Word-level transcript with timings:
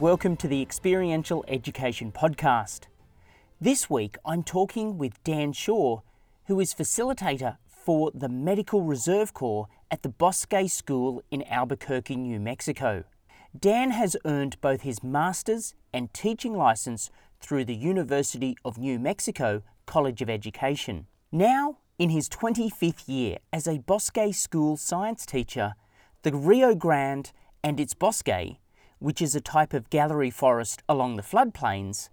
Welcome 0.00 0.38
to 0.38 0.48
the 0.48 0.62
Experiential 0.62 1.44
Education 1.46 2.10
Podcast. 2.10 2.84
This 3.60 3.90
week 3.90 4.16
I'm 4.24 4.42
talking 4.42 4.96
with 4.96 5.22
Dan 5.24 5.52
Shaw, 5.52 6.00
who 6.46 6.58
is 6.58 6.72
facilitator 6.72 7.58
for 7.68 8.10
the 8.14 8.30
Medical 8.30 8.80
Reserve 8.80 9.34
Corps 9.34 9.68
at 9.90 10.02
the 10.02 10.08
Bosque 10.08 10.54
School 10.68 11.22
in 11.30 11.42
Albuquerque, 11.42 12.16
New 12.16 12.40
Mexico. 12.40 13.04
Dan 13.54 13.90
has 13.90 14.16
earned 14.24 14.58
both 14.62 14.80
his 14.80 15.02
master's 15.04 15.74
and 15.92 16.14
teaching 16.14 16.54
license 16.54 17.10
through 17.38 17.66
the 17.66 17.76
University 17.76 18.56
of 18.64 18.78
New 18.78 18.98
Mexico 18.98 19.62
College 19.84 20.22
of 20.22 20.30
Education. 20.30 21.08
Now, 21.30 21.76
in 21.98 22.08
his 22.08 22.26
25th 22.30 23.06
year 23.06 23.36
as 23.52 23.68
a 23.68 23.80
Bosque 23.80 24.32
School 24.32 24.78
science 24.78 25.26
teacher, 25.26 25.74
the 26.22 26.32
Rio 26.32 26.74
Grande 26.74 27.32
and 27.62 27.78
its 27.78 27.92
bosque 27.92 28.56
which 29.00 29.20
is 29.20 29.34
a 29.34 29.40
type 29.40 29.74
of 29.74 29.90
gallery 29.90 30.30
forest 30.30 30.82
along 30.88 31.16
the 31.16 31.22
floodplains, 31.22 32.08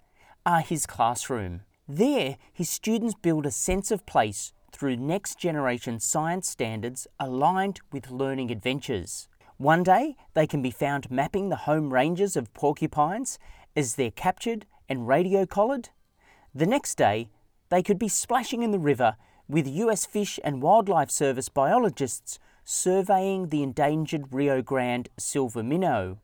are 0.46 0.62
his 0.62 0.86
classroom. 0.88 1.62
There, 1.88 2.38
his 2.52 2.70
students 2.70 3.14
build 3.14 3.46
a 3.46 3.52
sense 3.52 3.92
of 3.92 4.06
place 4.06 4.52
through 4.72 4.98
next 4.98 5.38
generation 5.40 6.00
science 6.00 6.50
standards 6.50 7.08
aligned 7.20 7.82
with 7.92 8.10
learning 8.10 8.52
adventures. 8.52 9.28
One 9.58 9.84
day, 9.84 10.16
they 10.34 10.48
can 10.48 10.62
be 10.62 10.72
found 10.72 11.12
mapping 11.12 11.50
the 11.50 11.64
home 11.68 11.94
ranges 11.94 12.36
of 12.36 12.54
porcupines 12.54 13.40
as 13.76 13.96
they're 13.96 14.12
captured 14.12 14.66
and 14.90 15.08
radio 15.08 15.46
collared. 15.46 15.90
The 16.54 16.66
next 16.66 16.96
day, 16.96 17.30
they 17.70 17.84
could 17.84 18.00
be 18.00 18.08
splashing 18.08 18.64
in 18.64 18.72
the 18.72 18.80
river 18.80 19.18
with 19.48 19.68
US 19.68 20.06
Fish 20.06 20.40
and 20.44 20.62
Wildlife 20.62 21.12
Service 21.12 21.50
biologists 21.50 22.40
surveying 22.64 23.50
the 23.50 23.64
endangered 23.64 24.34
Rio 24.34 24.62
Grande 24.62 25.10
silver 25.18 25.64
minnow. 25.64 26.20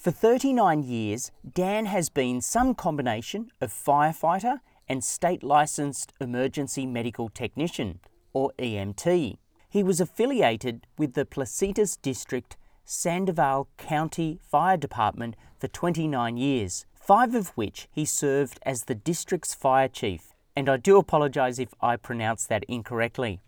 For 0.00 0.10
39 0.10 0.82
years, 0.84 1.30
Dan 1.52 1.84
has 1.84 2.08
been 2.08 2.40
some 2.40 2.74
combination 2.74 3.50
of 3.60 3.70
firefighter 3.70 4.60
and 4.88 5.04
state 5.04 5.42
licensed 5.42 6.14
emergency 6.18 6.86
medical 6.86 7.28
technician, 7.28 8.00
or 8.32 8.50
EMT. 8.58 9.36
He 9.68 9.82
was 9.82 10.00
affiliated 10.00 10.86
with 10.96 11.12
the 11.12 11.26
Placitas 11.26 12.00
District 12.00 12.56
Sandoval 12.86 13.68
County 13.76 14.40
Fire 14.42 14.78
Department 14.78 15.36
for 15.58 15.68
29 15.68 16.38
years, 16.38 16.86
five 16.94 17.34
of 17.34 17.48
which 17.48 17.86
he 17.92 18.06
served 18.06 18.58
as 18.62 18.84
the 18.84 18.94
district's 18.94 19.52
fire 19.52 19.88
chief. 19.88 20.32
And 20.56 20.70
I 20.70 20.78
do 20.78 20.96
apologise 20.96 21.58
if 21.58 21.74
I 21.82 21.96
pronounce 21.96 22.46
that 22.46 22.64
incorrectly. 22.68 23.42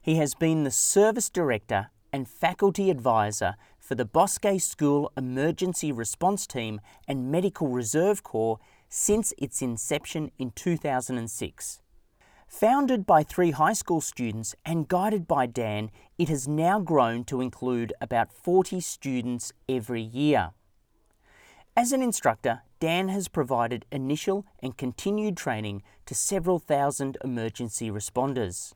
He 0.00 0.14
has 0.14 0.34
been 0.34 0.64
the 0.64 0.70
service 0.70 1.28
director 1.28 1.90
and 2.14 2.26
faculty 2.26 2.90
advisor 2.90 3.56
for 3.88 3.94
the 3.94 4.04
Bosque 4.04 4.60
School 4.60 5.10
Emergency 5.16 5.90
Response 5.90 6.46
Team 6.46 6.78
and 7.08 7.32
Medical 7.32 7.68
Reserve 7.68 8.22
Corps 8.22 8.58
since 8.90 9.32
its 9.38 9.62
inception 9.62 10.30
in 10.38 10.50
2006. 10.50 11.80
Founded 12.48 13.06
by 13.06 13.22
three 13.22 13.52
high 13.52 13.72
school 13.72 14.02
students 14.02 14.54
and 14.62 14.88
guided 14.88 15.26
by 15.26 15.46
Dan, 15.46 15.90
it 16.18 16.28
has 16.28 16.46
now 16.46 16.78
grown 16.80 17.24
to 17.24 17.40
include 17.40 17.94
about 17.98 18.30
40 18.30 18.78
students 18.80 19.54
every 19.70 20.02
year. 20.02 20.50
As 21.74 21.90
an 21.90 22.02
instructor, 22.02 22.60
Dan 22.80 23.08
has 23.08 23.26
provided 23.26 23.86
initial 23.90 24.44
and 24.62 24.76
continued 24.76 25.38
training 25.38 25.82
to 26.04 26.14
several 26.14 26.58
thousand 26.58 27.16
emergency 27.24 27.90
responders. 27.90 28.74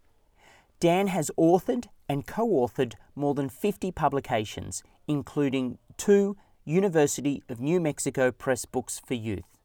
Dan 0.81 1.09
has 1.09 1.31
authored 1.39 1.89
and 2.09 2.27
co 2.27 2.49
authored 2.49 2.95
more 3.15 3.35
than 3.35 3.51
50 3.51 3.93
publications, 3.93 4.83
including 5.07 5.79
two 5.97 6.37
University 6.65 7.43
of 7.49 7.61
New 7.61 7.81
Mexico 7.81 8.31
Press 8.31 8.65
books 8.65 9.01
for 9.05 9.15
youth. 9.15 9.59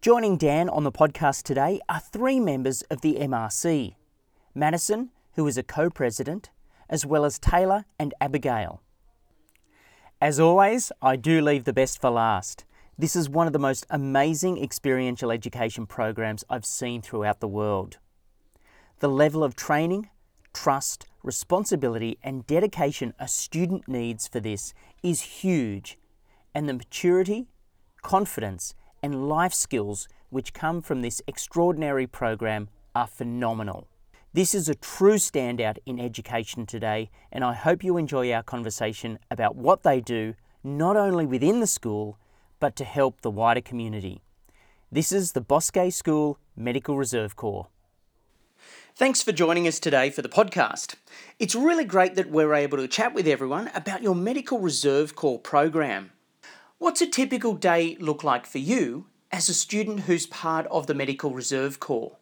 Joining 0.00 0.36
Dan 0.36 0.68
on 0.68 0.84
the 0.84 0.92
podcast 0.92 1.42
today 1.42 1.80
are 1.88 2.00
three 2.00 2.40
members 2.40 2.82
of 2.82 3.00
the 3.00 3.16
MRC 3.20 3.94
Madison, 4.54 5.10
who 5.34 5.46
is 5.46 5.56
a 5.56 5.62
co 5.62 5.90
president, 5.90 6.50
as 6.88 7.06
well 7.06 7.24
as 7.24 7.38
Taylor 7.38 7.84
and 7.98 8.12
Abigail. 8.20 8.82
As 10.20 10.38
always, 10.38 10.92
I 11.00 11.16
do 11.16 11.40
leave 11.40 11.64
the 11.64 11.72
best 11.72 12.00
for 12.00 12.10
last. 12.10 12.64
This 12.98 13.16
is 13.16 13.28
one 13.28 13.46
of 13.46 13.52
the 13.52 13.58
most 13.58 13.86
amazing 13.90 14.62
experiential 14.62 15.32
education 15.32 15.86
programs 15.86 16.44
I've 16.48 16.66
seen 16.66 17.02
throughout 17.02 17.40
the 17.40 17.48
world. 17.48 17.98
The 19.00 19.08
level 19.08 19.42
of 19.42 19.56
training, 19.56 20.10
trust, 20.52 21.06
responsibility, 21.22 22.18
and 22.22 22.46
dedication 22.46 23.14
a 23.18 23.28
student 23.28 23.88
needs 23.88 24.28
for 24.28 24.40
this 24.40 24.74
is 25.02 25.20
huge, 25.20 25.98
and 26.54 26.68
the 26.68 26.74
maturity, 26.74 27.48
confidence, 28.02 28.74
and 29.02 29.28
life 29.28 29.54
skills 29.54 30.08
which 30.30 30.52
come 30.52 30.80
from 30.80 31.02
this 31.02 31.20
extraordinary 31.26 32.06
program 32.06 32.68
are 32.94 33.06
phenomenal. 33.06 33.88
This 34.34 34.54
is 34.54 34.68
a 34.68 34.74
true 34.74 35.16
standout 35.16 35.76
in 35.84 36.00
education 36.00 36.64
today, 36.64 37.10
and 37.30 37.44
I 37.44 37.52
hope 37.52 37.84
you 37.84 37.96
enjoy 37.98 38.32
our 38.32 38.42
conversation 38.42 39.18
about 39.30 39.56
what 39.56 39.82
they 39.82 40.00
do, 40.00 40.34
not 40.64 40.96
only 40.96 41.26
within 41.26 41.60
the 41.60 41.66
school, 41.66 42.18
but 42.58 42.74
to 42.76 42.84
help 42.84 43.20
the 43.20 43.30
wider 43.30 43.60
community. 43.60 44.22
This 44.90 45.12
is 45.12 45.32
the 45.32 45.40
Bosque 45.40 45.90
School 45.90 46.38
Medical 46.56 46.96
Reserve 46.96 47.36
Corps. 47.36 47.68
Thanks 48.94 49.22
for 49.22 49.32
joining 49.32 49.66
us 49.66 49.80
today 49.80 50.10
for 50.10 50.20
the 50.20 50.28
podcast. 50.28 50.96
It's 51.38 51.54
really 51.54 51.86
great 51.86 52.14
that 52.16 52.28
we're 52.28 52.52
able 52.52 52.76
to 52.76 52.86
chat 52.86 53.14
with 53.14 53.26
everyone 53.26 53.70
about 53.74 54.02
your 54.02 54.14
Medical 54.14 54.58
Reserve 54.60 55.16
Corps 55.16 55.38
program. 55.38 56.12
What's 56.76 57.00
a 57.00 57.06
typical 57.06 57.54
day 57.54 57.96
look 58.00 58.22
like 58.22 58.44
for 58.44 58.58
you 58.58 59.06
as 59.30 59.48
a 59.48 59.54
student 59.54 60.00
who's 60.00 60.26
part 60.26 60.66
of 60.66 60.88
the 60.88 60.94
Medical 60.94 61.32
Reserve 61.32 61.80
Corps? 61.80 62.18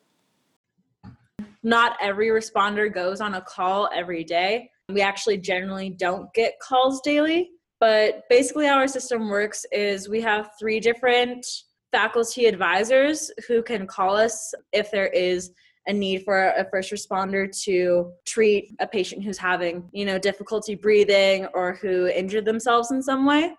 Not 1.65 1.97
every 2.01 2.29
responder 2.29 2.93
goes 2.93 3.21
on 3.21 3.35
a 3.35 3.41
call 3.41 3.91
every 3.93 4.23
day. 4.23 4.71
We 4.89 5.03
actually 5.03 5.39
generally 5.39 5.91
don't 5.91 6.33
get 6.35 6.61
calls 6.61 7.01
daily, 7.01 7.51
but 7.81 8.23
basically, 8.31 8.67
how 8.67 8.77
our 8.77 8.89
system 8.89 9.29
works 9.29 9.67
is 9.73 10.09
we 10.09 10.21
have 10.21 10.51
three 10.57 10.79
different 10.79 11.45
faculty 11.91 12.47
advisors 12.47 13.29
who 13.49 13.61
can 13.61 13.89
call 13.89 14.17
us 14.17 14.55
if 14.73 14.93
there 14.93 15.09
is 15.09 15.51
a 15.87 15.93
need 15.93 16.25
for 16.25 16.49
a 16.51 16.67
first 16.71 16.93
responder 16.93 17.51
to 17.65 18.13
treat 18.27 18.75
a 18.81 18.87
patient 18.87 19.25
who's 19.25 19.39
having, 19.39 19.89
you 19.93 20.05
know, 20.05 20.19
difficulty 20.19 20.75
breathing 20.75 21.47
or 21.55 21.75
who 21.75 22.07
injured 22.09 22.45
themselves 22.45 22.91
in 22.91 23.03
some 23.03 23.27
way. 23.27 23.55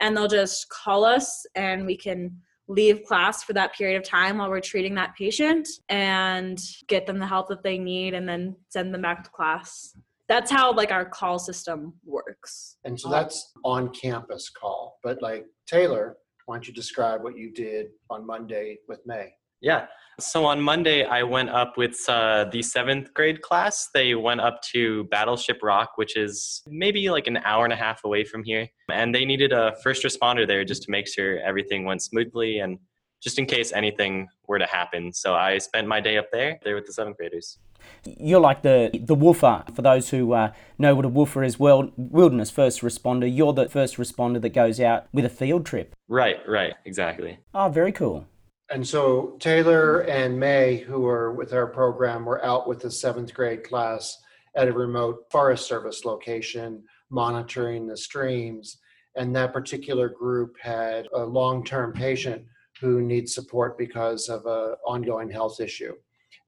And 0.00 0.16
they'll 0.16 0.28
just 0.28 0.68
call 0.68 1.04
us 1.04 1.46
and 1.54 1.86
we 1.86 1.96
can 1.96 2.36
leave 2.68 3.04
class 3.04 3.42
for 3.42 3.52
that 3.52 3.74
period 3.74 3.96
of 3.96 4.04
time 4.04 4.38
while 4.38 4.48
we're 4.48 4.60
treating 4.60 4.94
that 4.94 5.14
patient 5.16 5.68
and 5.88 6.60
get 6.88 7.06
them 7.06 7.18
the 7.18 7.26
help 7.26 7.48
that 7.48 7.62
they 7.62 7.78
need 7.78 8.14
and 8.14 8.28
then 8.28 8.56
send 8.68 8.92
them 8.92 9.02
back 9.02 9.24
to 9.24 9.30
class. 9.30 9.94
That's 10.28 10.50
how 10.50 10.72
like 10.72 10.92
our 10.92 11.04
call 11.04 11.38
system 11.38 11.94
works. 12.04 12.76
And 12.84 12.98
so 12.98 13.10
that's 13.10 13.52
on 13.64 13.90
campus 13.90 14.48
call. 14.48 14.98
But 15.02 15.20
like 15.20 15.44
Taylor, 15.66 16.16
why 16.46 16.56
don't 16.56 16.66
you 16.66 16.72
describe 16.72 17.22
what 17.22 17.36
you 17.36 17.52
did 17.52 17.88
on 18.10 18.26
Monday 18.26 18.78
with 18.88 19.00
May? 19.06 19.32
Yeah. 19.62 19.86
So 20.20 20.44
on 20.44 20.60
Monday, 20.60 21.04
I 21.04 21.22
went 21.22 21.48
up 21.48 21.78
with 21.78 21.98
uh, 22.08 22.44
the 22.52 22.62
seventh 22.62 23.14
grade 23.14 23.40
class. 23.40 23.88
They 23.94 24.14
went 24.14 24.40
up 24.40 24.60
to 24.72 25.04
Battleship 25.04 25.60
Rock, 25.62 25.92
which 25.96 26.16
is 26.16 26.62
maybe 26.66 27.08
like 27.08 27.26
an 27.26 27.38
hour 27.38 27.64
and 27.64 27.72
a 27.72 27.76
half 27.76 28.04
away 28.04 28.24
from 28.24 28.44
here. 28.44 28.68
And 28.90 29.14
they 29.14 29.24
needed 29.24 29.52
a 29.52 29.74
first 29.82 30.04
responder 30.04 30.46
there 30.46 30.64
just 30.64 30.82
to 30.82 30.90
make 30.90 31.08
sure 31.08 31.38
everything 31.38 31.86
went 31.86 32.02
smoothly 32.02 32.58
and 32.58 32.78
just 33.22 33.38
in 33.38 33.46
case 33.46 33.72
anything 33.72 34.28
were 34.48 34.58
to 34.58 34.66
happen. 34.66 35.12
So 35.12 35.34
I 35.34 35.58
spent 35.58 35.86
my 35.86 36.00
day 36.00 36.18
up 36.18 36.26
there, 36.32 36.58
there 36.62 36.74
with 36.74 36.86
the 36.86 36.92
seventh 36.92 37.16
graders. 37.16 37.58
You're 38.04 38.40
like 38.40 38.62
the 38.62 38.90
the 38.92 39.16
WFR. 39.16 39.74
For 39.74 39.82
those 39.82 40.10
who 40.10 40.32
uh, 40.32 40.52
know 40.78 40.94
what 40.94 41.04
a 41.04 41.10
WFR 41.10 41.46
is, 41.46 41.58
world, 41.58 41.92
wilderness 41.96 42.50
first 42.50 42.80
responder. 42.80 43.34
You're 43.34 43.52
the 43.52 43.68
first 43.68 43.96
responder 43.96 44.40
that 44.42 44.50
goes 44.50 44.78
out 44.78 45.06
with 45.12 45.24
a 45.24 45.28
field 45.28 45.66
trip. 45.66 45.94
Right, 46.08 46.36
right, 46.46 46.74
exactly. 46.84 47.38
Oh, 47.54 47.68
very 47.68 47.92
cool. 47.92 48.26
And 48.72 48.88
so 48.88 49.36
Taylor 49.38 50.00
and 50.00 50.40
May, 50.40 50.78
who 50.78 51.06
are 51.06 51.34
with 51.34 51.52
our 51.52 51.66
program, 51.66 52.24
were 52.24 52.42
out 52.42 52.66
with 52.66 52.80
the 52.80 52.90
seventh 52.90 53.34
grade 53.34 53.64
class 53.64 54.16
at 54.56 54.66
a 54.66 54.72
remote 54.72 55.26
Forest 55.30 55.68
Service 55.68 56.06
location, 56.06 56.82
monitoring 57.10 57.86
the 57.86 57.96
streams. 57.98 58.78
And 59.14 59.36
that 59.36 59.52
particular 59.52 60.08
group 60.08 60.56
had 60.58 61.06
a 61.12 61.22
long 61.22 61.64
term 61.64 61.92
patient 61.92 62.46
who 62.80 63.02
needs 63.02 63.34
support 63.34 63.76
because 63.76 64.30
of 64.30 64.46
an 64.46 64.76
ongoing 64.86 65.30
health 65.30 65.60
issue. 65.60 65.94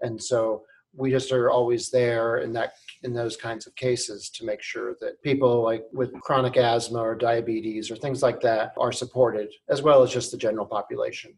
And 0.01 0.21
so 0.21 0.63
we 0.97 1.11
just 1.11 1.31
are 1.31 1.51
always 1.51 1.91
there 1.91 2.39
in 2.39 2.55
that 2.55 2.73
in 3.03 3.13
those 3.13 3.37
kinds 3.37 3.67
of 3.67 3.75
cases 3.75 4.31
to 4.31 4.47
make 4.47 4.63
sure 4.63 4.97
that 5.03 5.23
people 5.23 5.63
like 5.63 5.85
with 5.93 6.19
chronic 6.23 6.57
asthma 6.57 7.01
or 7.01 7.15
diabetes 7.15 7.91
or 7.91 7.97
things 7.97 8.23
like 8.23 8.41
that 8.41 8.73
are 8.79 8.93
supported 8.93 9.51
as 9.69 9.83
well 9.83 10.03
as 10.03 10.11
just 10.11 10.31
the 10.31 10.39
general 10.39 10.65
population. 10.65 11.37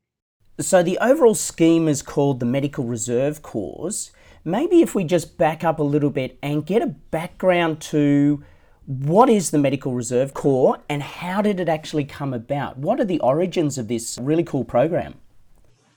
So 0.59 0.83
the 0.83 0.99
overall 1.03 1.35
scheme 1.35 1.87
is 1.87 2.01
called 2.01 2.41
the 2.41 2.47
Medical 2.47 2.85
Reserve 2.85 3.43
Corps. 3.43 4.11
Maybe 4.43 4.81
if 4.81 4.95
we 4.95 5.05
just 5.05 5.37
back 5.37 5.63
up 5.63 5.79
a 5.79 5.83
little 5.83 6.09
bit 6.09 6.39
and 6.43 6.65
get 6.65 6.81
a 6.81 6.87
background 6.87 7.81
to 7.83 8.43
What 8.87 9.29
is 9.29 9.51
the 9.51 9.59
Medical 9.59 9.93
Reserve 9.93 10.33
Corps 10.33 10.79
and 10.89 11.03
how 11.03 11.43
did 11.43 11.61
it 11.61 11.69
actually 11.69 12.05
come 12.05 12.33
about? 12.33 12.79
What 12.79 13.01
are 13.01 13.05
the 13.05 13.21
origins 13.21 13.77
of 13.77 13.89
this 13.89 14.17
really 14.19 14.45
cool 14.45 14.65
program? 14.65 15.17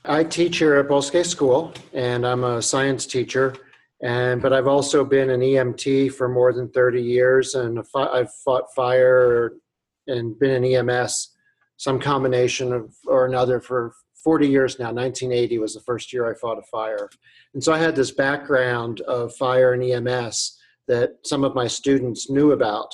I 0.04 0.24
teach 0.24 0.58
here 0.58 0.74
at 0.74 0.88
Bosque 0.88 1.24
School 1.24 1.72
and 1.94 2.26
I'm 2.26 2.44
a 2.44 2.60
science 2.60 3.06
teacher. 3.06 3.54
And 4.02 4.42
but 4.42 4.52
I've 4.52 4.66
also 4.66 5.04
been 5.04 5.30
an 5.30 5.40
EMT 5.40 6.12
for 6.12 6.28
more 6.28 6.52
than 6.52 6.68
30 6.68 7.00
years 7.00 7.54
and 7.54 7.82
I've 7.94 8.34
fought 8.44 8.64
fire 8.76 9.52
and 10.06 10.38
been 10.38 10.62
in 10.62 10.74
EMS, 10.90 11.30
some 11.78 11.98
combination 11.98 12.74
of 12.74 12.92
or 13.06 13.24
another 13.24 13.58
for 13.60 13.94
40 14.22 14.48
years 14.48 14.78
now. 14.78 14.92
1980 14.92 15.58
was 15.58 15.74
the 15.74 15.80
first 15.80 16.12
year 16.12 16.30
I 16.30 16.34
fought 16.34 16.58
a 16.58 16.62
fire. 16.62 17.08
And 17.54 17.62
so 17.62 17.72
I 17.72 17.78
had 17.78 17.96
this 17.96 18.10
background 18.10 19.00
of 19.02 19.34
fire 19.36 19.72
and 19.72 19.82
EMS 19.82 20.58
that 20.88 21.18
some 21.24 21.44
of 21.44 21.54
my 21.54 21.66
students 21.66 22.30
knew 22.30 22.52
about. 22.52 22.92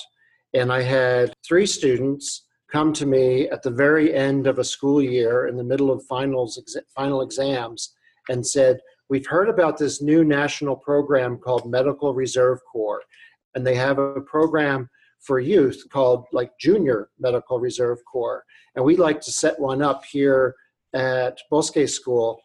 And 0.53 0.71
I 0.71 0.81
had 0.81 1.33
three 1.45 1.65
students 1.65 2.47
come 2.71 2.93
to 2.93 3.05
me 3.05 3.49
at 3.49 3.63
the 3.63 3.71
very 3.71 4.13
end 4.13 4.47
of 4.47 4.59
a 4.59 4.63
school 4.63 5.01
year 5.01 5.47
in 5.47 5.57
the 5.57 5.63
middle 5.63 5.91
of 5.91 6.03
finals 6.05 6.61
final 6.95 7.21
exams 7.21 7.93
and 8.29 8.45
said, 8.45 8.79
"We've 9.09 9.27
heard 9.27 9.49
about 9.49 9.77
this 9.77 10.01
new 10.01 10.23
national 10.23 10.75
program 10.75 11.37
called 11.37 11.69
Medical 11.69 12.13
Reserve 12.13 12.59
Corps, 12.71 13.03
and 13.55 13.65
they 13.65 13.75
have 13.75 13.99
a 13.99 14.21
program 14.21 14.89
for 15.19 15.39
youth 15.39 15.83
called 15.89 16.25
like 16.31 16.57
Junior 16.59 17.09
Medical 17.19 17.59
Reserve 17.59 17.99
Corps, 18.05 18.43
and 18.75 18.83
we'd 18.83 18.99
like 18.99 19.21
to 19.21 19.31
set 19.31 19.59
one 19.59 19.81
up 19.81 20.03
here 20.05 20.55
at 20.97 21.37
Bosque 21.51 21.87
School." 21.87 22.41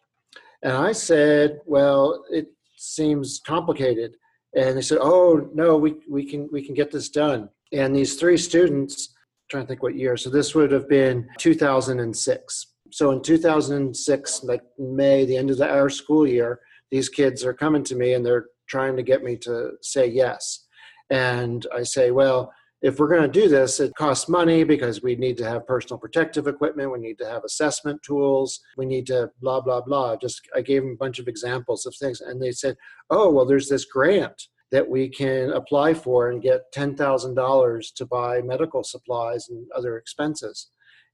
And 0.62 0.72
I 0.72 0.93
said, 0.93 1.60
"Well, 1.66 2.25
it 2.31 2.49
seems 2.76 3.40
complicated." 3.46 4.12
and 4.54 4.76
they 4.76 4.82
said, 4.82 4.99
"Oh 5.00 5.49
no, 5.54 5.76
we 5.76 5.94
we 6.08 6.25
can 6.25 6.49
we 6.52 6.64
can 6.64 6.75
get 6.75 6.90
this 6.90 7.08
done." 7.08 7.49
And 7.72 7.94
these 7.94 8.16
three 8.16 8.37
students, 8.37 9.14
I'm 9.16 9.46
trying 9.50 9.64
to 9.64 9.69
think 9.69 9.82
what 9.82 9.96
year, 9.96 10.16
so 10.16 10.31
this 10.31 10.54
would 10.54 10.70
have 10.72 10.88
been 10.88 11.28
2006. 11.38 12.66
So 12.90 13.10
in 13.12 13.22
2006, 13.22 14.44
like 14.44 14.62
May, 14.78 15.25
the 15.25 15.37
end 15.37 15.50
of 15.50 15.56
the, 15.56 15.70
our 15.70 15.88
school 15.88 16.26
year, 16.26 16.60
these 16.90 17.08
kids 17.08 17.44
are 17.44 17.54
coming 17.54 17.82
to 17.84 17.94
me 17.94 18.12
and 18.12 18.25
they're 18.25 18.49
trying 18.69 18.96
to 18.96 19.02
get 19.02 19.25
me 19.25 19.37
to 19.38 19.72
say 19.81 20.06
yes. 20.06 20.66
And 21.08 21.66
I 21.75 21.82
say, 21.84 22.10
well, 22.10 22.52
if 22.82 22.99
we're 22.99 23.08
going 23.08 23.23
to 23.23 23.29
do 23.29 23.49
this, 23.49 23.79
it 23.79 23.94
costs 23.94 24.29
money 24.29 24.64
because 24.64 25.02
we 25.02 25.14
need 25.14 25.37
to 25.38 25.49
have 25.49 25.67
personal 25.67 25.99
protective 25.99 26.49
equipment, 26.49 26.93
we 26.93 26.99
need 26.99 27.17
to 27.19 27.26
have 27.26 27.44
assessment 27.44 28.02
tools, 28.02 28.61
we 28.76 28.84
need 28.84 29.06
to 29.06 29.31
blah, 29.40 29.61
blah, 29.61 29.81
blah. 29.81 30.17
Just 30.17 30.43
I 30.55 30.62
gave 30.62 30.82
them 30.82 30.93
a 30.93 30.96
bunch 30.96 31.20
of 31.20 31.29
examples 31.29 31.87
of 31.87 31.94
things. 31.94 32.20
And 32.20 32.43
they 32.43 32.50
said, 32.50 32.76
oh, 33.08 33.31
well, 33.31 33.46
there's 33.46 33.69
this 33.69 33.84
grant 33.84 34.49
that 34.73 34.88
we 34.88 35.08
can 35.08 35.50
apply 35.52 35.94
for 35.94 36.31
and 36.31 36.43
get 36.43 36.73
$10,000 36.75 37.94
to 37.94 38.06
buy 38.06 38.40
medical 38.40 38.82
supplies 38.82 39.49
and 39.49 39.67
other 39.76 39.96
expenses. 39.96 40.70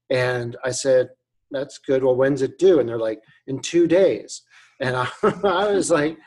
And 0.09 0.55
I 0.65 0.71
said, 0.71 1.09
that's 1.51 1.77
good. 1.77 2.03
Well, 2.03 2.15
when's 2.15 2.41
it 2.41 2.57
due? 2.57 2.79
And 2.79 2.89
they're 2.89 2.97
like, 2.97 3.21
in 3.47 3.59
two 3.59 3.85
days. 3.85 4.41
And 4.79 4.95
I, 4.95 5.07
I 5.43 5.71
was 5.71 5.91
like, 5.91 6.17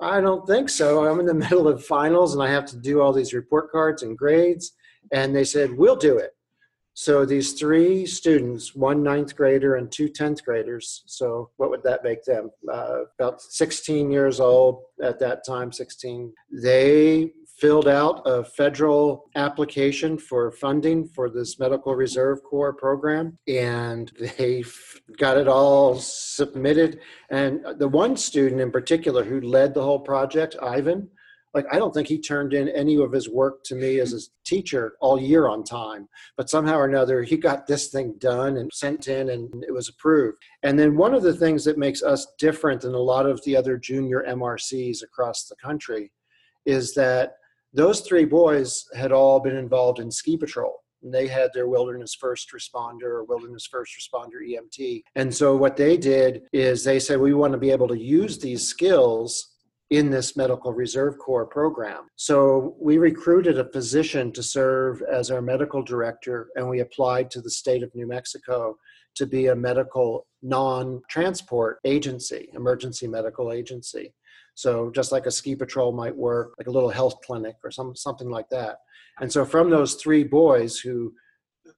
I 0.00 0.20
don't 0.20 0.46
think 0.46 0.68
so. 0.68 1.06
I'm 1.06 1.20
in 1.20 1.26
the 1.26 1.34
middle 1.48 1.68
of 1.68 1.84
finals 1.84 2.34
and 2.34 2.42
I 2.42 2.50
have 2.50 2.66
to 2.66 2.76
do 2.76 3.00
all 3.00 3.12
these 3.12 3.32
report 3.32 3.70
cards 3.70 4.02
and 4.02 4.18
grades. 4.18 4.72
And 5.12 5.34
they 5.34 5.44
said, 5.44 5.76
We'll 5.76 5.96
do 5.96 6.18
it. 6.18 6.34
So 6.94 7.24
these 7.24 7.54
three 7.54 8.04
students, 8.04 8.74
one 8.74 9.02
ninth 9.02 9.34
grader 9.34 9.76
and 9.76 9.90
two 9.90 10.08
10th 10.08 10.44
graders, 10.44 11.02
so 11.06 11.50
what 11.56 11.70
would 11.70 11.82
that 11.84 12.04
make 12.04 12.24
them? 12.24 12.50
Uh, 12.70 13.04
about 13.18 13.40
16 13.40 14.10
years 14.10 14.40
old 14.40 14.82
at 15.02 15.18
that 15.20 15.46
time, 15.46 15.72
16. 15.72 16.32
They 16.52 17.32
filled 17.60 17.86
out 17.86 18.22
a 18.24 18.42
federal 18.42 19.30
application 19.36 20.18
for 20.18 20.50
funding 20.50 21.06
for 21.06 21.28
this 21.28 21.58
Medical 21.58 21.94
Reserve 21.94 22.42
Corps 22.42 22.72
program, 22.72 23.38
and 23.46 24.10
they 24.18 24.64
got 25.18 25.36
it 25.36 25.46
all 25.46 25.94
submitted. 25.96 27.00
And 27.30 27.64
the 27.78 27.88
one 27.88 28.16
student 28.16 28.60
in 28.60 28.70
particular 28.70 29.22
who 29.24 29.40
led 29.40 29.74
the 29.74 29.82
whole 29.82 30.00
project, 30.00 30.56
Ivan, 30.60 31.08
like 31.54 31.66
I 31.72 31.78
don't 31.78 31.92
think 31.92 32.08
he 32.08 32.20
turned 32.20 32.54
in 32.54 32.68
any 32.68 32.96
of 32.96 33.12
his 33.12 33.28
work 33.28 33.64
to 33.64 33.74
me 33.74 33.98
as 33.98 34.12
a 34.12 34.20
teacher 34.44 34.94
all 35.00 35.20
year 35.20 35.48
on 35.48 35.64
time. 35.64 36.08
But 36.36 36.50
somehow 36.50 36.76
or 36.76 36.84
another, 36.84 37.22
he 37.22 37.36
got 37.36 37.66
this 37.66 37.88
thing 37.88 38.14
done 38.18 38.56
and 38.56 38.70
sent 38.72 39.08
in, 39.08 39.30
and 39.30 39.64
it 39.64 39.72
was 39.72 39.88
approved. 39.88 40.38
And 40.62 40.78
then 40.78 40.96
one 40.96 41.14
of 41.14 41.22
the 41.22 41.34
things 41.34 41.64
that 41.64 41.78
makes 41.78 42.02
us 42.02 42.26
different 42.38 42.82
than 42.82 42.94
a 42.94 42.98
lot 42.98 43.26
of 43.26 43.42
the 43.44 43.56
other 43.56 43.76
junior 43.76 44.24
MRCs 44.28 45.02
across 45.02 45.44
the 45.44 45.56
country 45.56 46.12
is 46.66 46.94
that 46.94 47.34
those 47.72 48.00
three 48.00 48.24
boys 48.24 48.84
had 48.96 49.12
all 49.12 49.40
been 49.40 49.56
involved 49.56 49.98
in 49.98 50.10
ski 50.10 50.36
patrol. 50.36 50.82
And 51.02 51.14
they 51.14 51.26
had 51.26 51.50
their 51.54 51.66
wilderness 51.66 52.14
first 52.14 52.52
responder 52.52 53.04
or 53.04 53.24
wilderness 53.24 53.66
first 53.66 53.94
responder 53.96 54.46
EMT. 54.46 55.02
And 55.14 55.34
so 55.34 55.56
what 55.56 55.76
they 55.76 55.96
did 55.96 56.42
is 56.52 56.84
they 56.84 57.00
said, 57.00 57.18
we 57.18 57.32
want 57.32 57.52
to 57.52 57.58
be 57.58 57.70
able 57.70 57.88
to 57.88 57.98
use 57.98 58.38
these 58.38 58.68
skills 58.68 59.49
in 59.90 60.08
this 60.08 60.36
Medical 60.36 60.72
Reserve 60.72 61.18
Corps 61.18 61.46
program. 61.46 62.08
So 62.14 62.76
we 62.80 62.98
recruited 62.98 63.58
a 63.58 63.70
physician 63.70 64.30
to 64.32 64.42
serve 64.42 65.02
as 65.02 65.30
our 65.30 65.42
medical 65.42 65.82
director, 65.82 66.48
and 66.54 66.68
we 66.68 66.80
applied 66.80 67.30
to 67.32 67.40
the 67.40 67.50
state 67.50 67.82
of 67.82 67.94
New 67.94 68.06
Mexico 68.06 68.76
to 69.16 69.26
be 69.26 69.48
a 69.48 69.56
medical 69.56 70.26
non 70.42 71.02
transport 71.10 71.78
agency, 71.84 72.48
emergency 72.54 73.08
medical 73.08 73.52
agency. 73.52 74.14
So 74.54 74.90
just 74.94 75.10
like 75.10 75.26
a 75.26 75.30
ski 75.30 75.56
patrol 75.56 75.92
might 75.92 76.14
work, 76.14 76.54
like 76.58 76.68
a 76.68 76.70
little 76.70 76.90
health 76.90 77.20
clinic 77.24 77.56
or 77.64 77.70
some, 77.70 77.96
something 77.96 78.30
like 78.30 78.48
that. 78.50 78.78
And 79.20 79.32
so 79.32 79.44
from 79.44 79.70
those 79.70 79.94
three 79.94 80.22
boys 80.22 80.78
who 80.78 81.14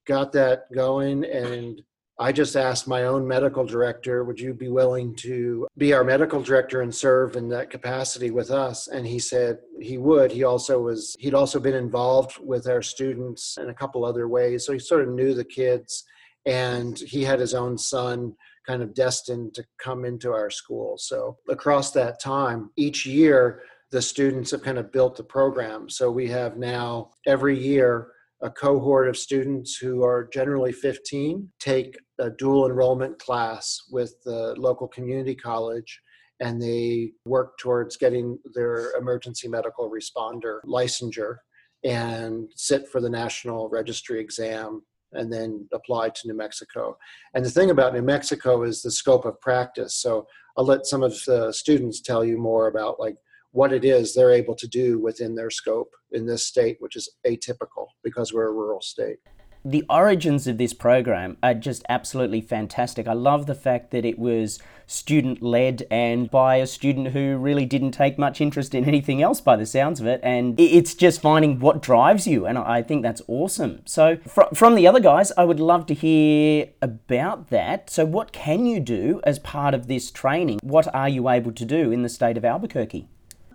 got 0.07 0.33
that 0.33 0.65
going 0.75 1.25
and 1.25 1.81
I 2.19 2.31
just 2.31 2.57
asked 2.57 2.87
my 2.87 3.05
own 3.05 3.27
medical 3.27 3.65
director, 3.65 4.23
would 4.25 4.39
you 4.39 4.55
be 4.55 4.69
willing 4.69 5.15
to 5.17 5.67
be 5.79 5.93
our 5.93 6.05
medical 6.05 6.43
director 6.43 6.83
and 6.83 6.95
serve 6.95 7.37
in 7.37 7.49
that 7.49 7.71
capacity 7.71 8.31
with 8.31 8.51
us? 8.51 8.89
And 8.89 9.07
he 9.07 9.19
said 9.19 9.59
he 9.81 9.99
would. 9.99 10.31
He 10.31 10.45
also 10.45 10.81
was, 10.81 11.17
he'd 11.19 11.35
also 11.35 11.59
been 11.59 11.75
involved 11.75 12.39
with 12.41 12.69
our 12.69 12.83
students 12.83 13.57
in 13.59 13.71
a 13.71 13.75
couple 13.75 14.05
other 14.05 14.29
ways. 14.29 14.67
So 14.67 14.73
he 14.73 14.79
sort 14.79 15.03
of 15.03 15.15
knew 15.15 15.35
the 15.35 15.45
kids 15.45 16.05
and 16.45 16.99
he 16.99 17.25
had 17.25 17.41
his 17.41 17.55
own 17.55 17.79
son 17.79 18.35
kind 18.67 18.83
of 18.83 18.95
destined 18.95 19.55
to 19.55 19.65
come 19.79 20.05
into 20.05 20.33
our 20.33 20.51
school. 20.51 20.97
So 20.99 21.39
across 21.49 21.91
that 21.93 22.21
time, 22.21 22.71
each 22.77 23.07
year, 23.07 23.63
the 23.91 24.03
students 24.03 24.51
have 24.53 24.63
kind 24.63 24.79
of 24.79 24.93
built 24.93 25.17
the 25.17 25.25
program. 25.25 25.89
So 25.89 26.11
we 26.11 26.29
have 26.29 26.57
now 26.57 27.11
every 27.27 27.59
year 27.59 28.12
a 28.43 28.51
cohort 28.51 29.09
of 29.09 29.17
students 29.17 29.77
who 29.77 30.03
are 30.03 30.29
generally 30.33 30.73
15 30.73 31.49
take 31.61 31.97
a 32.19 32.31
dual 32.31 32.67
enrollment 32.67 33.19
class 33.19 33.79
with 33.91 34.15
the 34.25 34.55
local 34.59 34.89
community 34.89 35.35
college 35.35 36.01
and 36.41 36.61
they 36.61 37.13
work 37.25 37.57
towards 37.59 37.97
getting 37.97 38.37
their 38.55 38.97
emergency 38.97 39.47
medical 39.47 39.91
responder 39.91 40.59
licensure 40.67 41.37
and 41.85 42.51
sit 42.57 42.89
for 42.89 43.01
the 43.01 43.09
national 43.09 43.69
registry 43.69 44.21
exam 44.21 44.83
and 45.13 45.33
then 45.33 45.69
apply 45.73 46.09
to 46.09 46.27
New 46.27 46.35
Mexico. 46.35 46.97
And 47.35 47.45
the 47.45 47.51
thing 47.51 47.71
about 47.71 47.93
New 47.93 48.03
Mexico 48.03 48.63
is 48.63 48.83
the 48.83 48.91
scope 48.91 49.25
of 49.25 49.41
practice. 49.41 49.95
So 49.95 50.27
I'll 50.57 50.65
let 50.65 50.87
some 50.87 51.03
of 51.03 51.15
the 51.27 51.53
students 51.53 52.01
tell 52.01 52.25
you 52.25 52.39
more 52.39 52.67
about 52.67 52.99
like 52.99 53.17
what 53.53 53.73
it 53.73 53.85
is 53.85 54.15
they're 54.15 54.33
able 54.33 54.57
to 54.57 54.67
do 54.67 54.99
within 54.99 55.35
their 55.35 55.51
scope 55.51 55.93
in 56.11 56.27
this 56.27 56.45
state, 56.45 56.77
which 56.81 56.97
is 56.97 57.09
atypical 57.27 57.89
because 58.03 58.33
we're 58.33 58.49
a 58.49 58.53
rural 58.53 58.81
state. 58.81 59.19
The 59.65 59.85
origins 59.89 60.49
of 60.49 60.59
this 60.59 60.75
program 60.75 61.37
are 61.41 61.55
just 61.55 61.85
absolutely 61.89 62.41
fantastic. 62.41 63.07
I 63.07 63.13
love 63.13 63.47
the 63.47 63.55
fact 63.55 63.93
that 63.93 64.05
it 64.05 64.19
was 64.19 64.59
student 64.87 65.41
led 65.41 65.87
and 65.89 66.29
by 66.29 66.57
a 66.57 66.67
student 66.67 67.09
who 67.09 67.37
really 67.37 67.65
didn't 67.65 67.93
take 67.93 68.19
much 68.19 68.41
interest 68.41 68.75
in 68.75 68.85
anything 68.87 69.23
else 69.23 69.41
by 69.41 69.55
the 69.55 69.65
sounds 69.65 70.01
of 70.01 70.07
it. 70.09 70.19
And 70.25 70.59
it's 70.59 70.95
just 70.95 71.21
finding 71.21 71.61
what 71.61 71.81
drives 71.81 72.27
you. 72.27 72.45
And 72.45 72.59
I 72.59 72.83
think 72.83 73.03
that's 73.03 73.23
awesome. 73.29 73.83
So, 73.85 74.17
fr- 74.27 74.53
from 74.53 74.75
the 74.75 74.89
other 74.89 74.99
guys, 74.99 75.31
I 75.39 75.45
would 75.45 75.61
love 75.61 75.87
to 75.87 75.95
hear 75.95 76.71
about 76.83 77.51
that. 77.51 77.89
So, 77.89 78.05
what 78.05 78.33
can 78.33 78.67
you 78.67 78.81
do 78.81 79.21
as 79.23 79.39
part 79.39 79.75
of 79.75 79.87
this 79.87 80.11
training? 80.11 80.59
What 80.65 80.93
are 80.93 81.09
you 81.09 81.29
able 81.29 81.53
to 81.53 81.65
do 81.65 81.93
in 81.93 82.03
the 82.03 82.09
state 82.09 82.37
of 82.37 82.45
Albuquerque? 82.45 83.07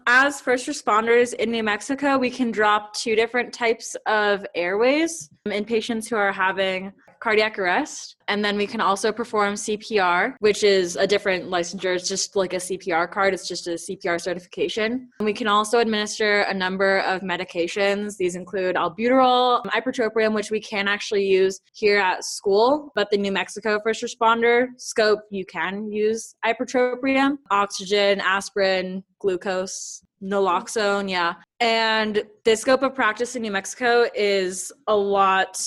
As 0.07 0.39
first 0.39 0.67
responders 0.67 1.33
in 1.33 1.51
New 1.51 1.63
Mexico, 1.63 2.17
we 2.17 2.29
can 2.29 2.49
drop 2.49 2.93
two 2.93 3.13
different 3.13 3.53
types 3.53 3.95
of 4.05 4.45
airways 4.55 5.29
in 5.45 5.65
patients 5.65 6.07
who 6.07 6.15
are 6.15 6.31
having 6.31 6.93
cardiac 7.19 7.57
arrest. 7.59 8.15
And 8.27 8.43
then 8.43 8.57
we 8.57 8.67
can 8.67 8.81
also 8.81 9.11
perform 9.11 9.53
CPR, 9.53 10.35
which 10.39 10.63
is 10.63 10.95
a 10.97 11.07
different 11.07 11.45
licensure. 11.45 11.95
It's 11.95 12.09
just 12.09 12.35
like 12.35 12.53
a 12.53 12.57
CPR 12.57 13.09
card, 13.09 13.33
it's 13.33 13.47
just 13.47 13.67
a 13.67 13.71
CPR 13.71 14.19
certification. 14.19 15.09
And 15.19 15.25
we 15.25 15.33
can 15.33 15.47
also 15.47 15.79
administer 15.79 16.41
a 16.41 16.53
number 16.53 16.99
of 16.99 17.21
medications. 17.21 18.17
These 18.17 18.35
include 18.35 18.75
albuterol, 18.75 19.63
ipratropium, 19.67 20.33
which 20.33 20.51
we 20.51 20.59
can 20.59 20.87
actually 20.87 21.25
use 21.25 21.61
here 21.73 21.99
at 21.99 22.25
school, 22.25 22.91
but 22.95 23.09
the 23.11 23.17
New 23.17 23.31
Mexico 23.31 23.79
first 23.83 24.03
responder 24.03 24.67
scope, 24.77 25.21
you 25.29 25.45
can 25.45 25.91
use 25.91 26.35
ipratropium, 26.45 27.37
oxygen, 27.49 28.19
aspirin, 28.19 29.03
glucose. 29.19 30.03
naloxone, 30.21 31.09
yeah. 31.09 31.33
And 31.59 32.23
the 32.43 32.55
scope 32.55 32.83
of 32.83 32.95
practice 32.95 33.35
in 33.35 33.41
New 33.43 33.51
Mexico 33.51 34.07
is 34.15 34.71
a 34.87 34.95
lot 34.95 35.59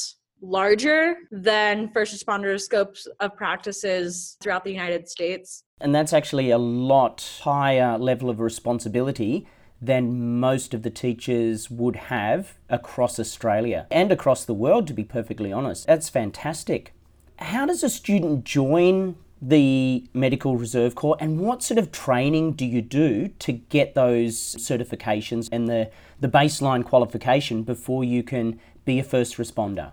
larger 0.43 1.17
than 1.31 1.91
first 1.91 2.15
responder 2.15 2.61
scopes 2.61 3.07
of 3.21 3.37
practices 3.37 4.37
throughout 4.41 4.65
the 4.65 4.73
United 4.73 5.09
States. 5.09 5.65
And 5.81 5.95
that's 5.95 6.13
actually 6.13 6.51
a 6.51 6.59
lot 6.59 7.41
higher 7.43 7.99
level 7.99 8.31
of 8.31 8.41
responsibility 8.41 9.47
than 9.81 10.39
most 10.39 10.75
of 10.75 10.83
the 10.83 10.91
teachers 10.91 11.71
would 11.71 11.97
have 11.97 12.59
across 12.69 13.19
Australia 13.19 13.87
and 13.91 14.13
across 14.13 14.45
the 14.45 14.55
world, 14.55 14.87
to 14.87 14.93
be 14.93 15.05
perfectly 15.05 15.53
honest. 15.53 15.87
That's 15.87 16.09
fantastic. 16.09 16.93
How 17.39 17.65
does 17.65 17.83
a 17.83 17.89
student 17.89 18.45
join 18.45 19.17
the 19.41 20.07
Medical 20.13 20.59
Reserve 20.59 20.95
Corps 20.95 21.17
and 21.19 21.41
what 21.41 21.63
sort 21.63 21.79
of 21.79 21.91
training 21.91 22.53
do 22.53 22.67
you 22.67 22.83
do 22.83 23.29
to 23.39 23.53
get 23.53 23.95
those 23.95 24.37
certifications 24.37 25.49
and 25.51 25.67
the, 25.67 25.91
the 26.21 26.29
baseline 26.29 26.85
qualification 26.85 27.63
before 27.63 28.05
you 28.05 28.23
can 28.23 28.61
be 28.85 28.99
a 28.99 29.03
first 29.03 29.39
responder? 29.39 29.93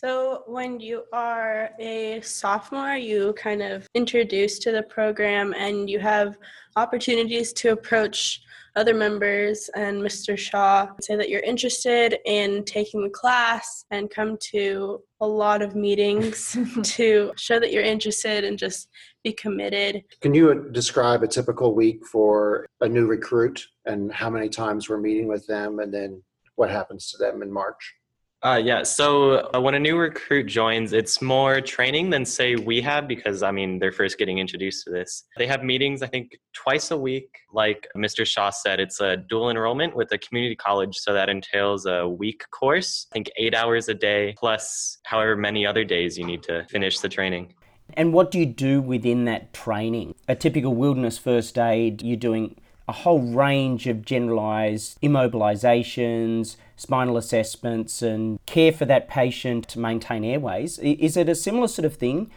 So, 0.00 0.44
when 0.46 0.78
you 0.78 1.02
are 1.12 1.70
a 1.80 2.20
sophomore, 2.20 2.94
you 2.94 3.32
kind 3.32 3.60
of 3.60 3.88
introduced 3.96 4.62
to 4.62 4.70
the 4.70 4.84
program 4.84 5.52
and 5.58 5.90
you 5.90 5.98
have 5.98 6.36
opportunities 6.76 7.52
to 7.54 7.72
approach 7.72 8.40
other 8.76 8.94
members 8.94 9.68
and 9.74 10.00
Mr. 10.00 10.38
Shaw 10.38 10.86
say 11.00 11.16
that 11.16 11.28
you're 11.28 11.40
interested 11.40 12.18
in 12.26 12.64
taking 12.64 13.02
the 13.02 13.10
class 13.10 13.86
and 13.90 14.08
come 14.08 14.36
to 14.52 15.02
a 15.20 15.26
lot 15.26 15.62
of 15.62 15.74
meetings 15.74 16.56
to 16.84 17.32
show 17.36 17.58
that 17.58 17.72
you're 17.72 17.82
interested 17.82 18.44
and 18.44 18.56
just 18.56 18.90
be 19.24 19.32
committed. 19.32 20.04
Can 20.20 20.32
you 20.32 20.70
describe 20.70 21.24
a 21.24 21.26
typical 21.26 21.74
week 21.74 22.06
for 22.06 22.68
a 22.82 22.88
new 22.88 23.06
recruit 23.06 23.66
and 23.84 24.12
how 24.12 24.30
many 24.30 24.48
times 24.48 24.88
we're 24.88 25.00
meeting 25.00 25.26
with 25.26 25.44
them 25.48 25.80
and 25.80 25.92
then 25.92 26.22
what 26.54 26.70
happens 26.70 27.10
to 27.10 27.18
them 27.18 27.42
in 27.42 27.52
March? 27.52 27.96
Uh, 28.42 28.60
yeah. 28.62 28.84
So 28.84 29.50
uh, 29.52 29.60
when 29.60 29.74
a 29.74 29.80
new 29.80 29.96
recruit 29.96 30.44
joins, 30.44 30.92
it's 30.92 31.20
more 31.20 31.60
training 31.60 32.10
than 32.10 32.24
say 32.24 32.54
we 32.54 32.80
have 32.82 33.08
because 33.08 33.42
I 33.42 33.50
mean 33.50 33.80
they're 33.80 33.90
first 33.90 34.16
getting 34.16 34.38
introduced 34.38 34.84
to 34.84 34.90
this. 34.90 35.24
They 35.36 35.46
have 35.48 35.64
meetings 35.64 36.02
I 36.02 36.06
think 36.06 36.38
twice 36.52 36.92
a 36.92 36.96
week. 36.96 37.28
Like 37.52 37.88
Mr. 37.96 38.24
Shaw 38.24 38.50
said, 38.50 38.78
it's 38.78 39.00
a 39.00 39.16
dual 39.16 39.50
enrollment 39.50 39.96
with 39.96 40.12
a 40.12 40.18
community 40.18 40.54
college, 40.54 40.96
so 40.96 41.12
that 41.14 41.28
entails 41.28 41.86
a 41.86 42.08
week 42.08 42.44
course. 42.50 43.08
I 43.10 43.14
think 43.14 43.30
eight 43.38 43.54
hours 43.56 43.88
a 43.88 43.94
day 43.94 44.34
plus 44.38 44.98
however 45.02 45.34
many 45.34 45.66
other 45.66 45.82
days 45.82 46.16
you 46.16 46.24
need 46.24 46.44
to 46.44 46.64
finish 46.68 47.00
the 47.00 47.08
training. 47.08 47.54
And 47.94 48.12
what 48.12 48.30
do 48.30 48.38
you 48.38 48.46
do 48.46 48.80
within 48.80 49.24
that 49.24 49.52
training? 49.52 50.14
A 50.28 50.36
typical 50.36 50.74
wilderness 50.74 51.18
first 51.18 51.58
aid, 51.58 52.02
you're 52.02 52.16
doing 52.16 52.54
a 52.86 52.92
whole 52.92 53.20
range 53.20 53.86
of 53.86 54.04
generalized 54.04 55.00
immobilizations, 55.02 56.56
spinal 56.78 57.16
assessments, 57.16 58.00
and 58.00 58.38
care 58.46 58.72
for 58.72 58.86
that 58.86 59.08
patient 59.08 59.68
to 59.68 59.78
maintain 59.78 60.24
airways. 60.24 60.78
Is 60.78 61.16
it 61.16 61.28
a 61.28 61.34
similar 61.34 61.68
sort 61.68 61.84
of 61.84 61.96
thing? 61.96 62.30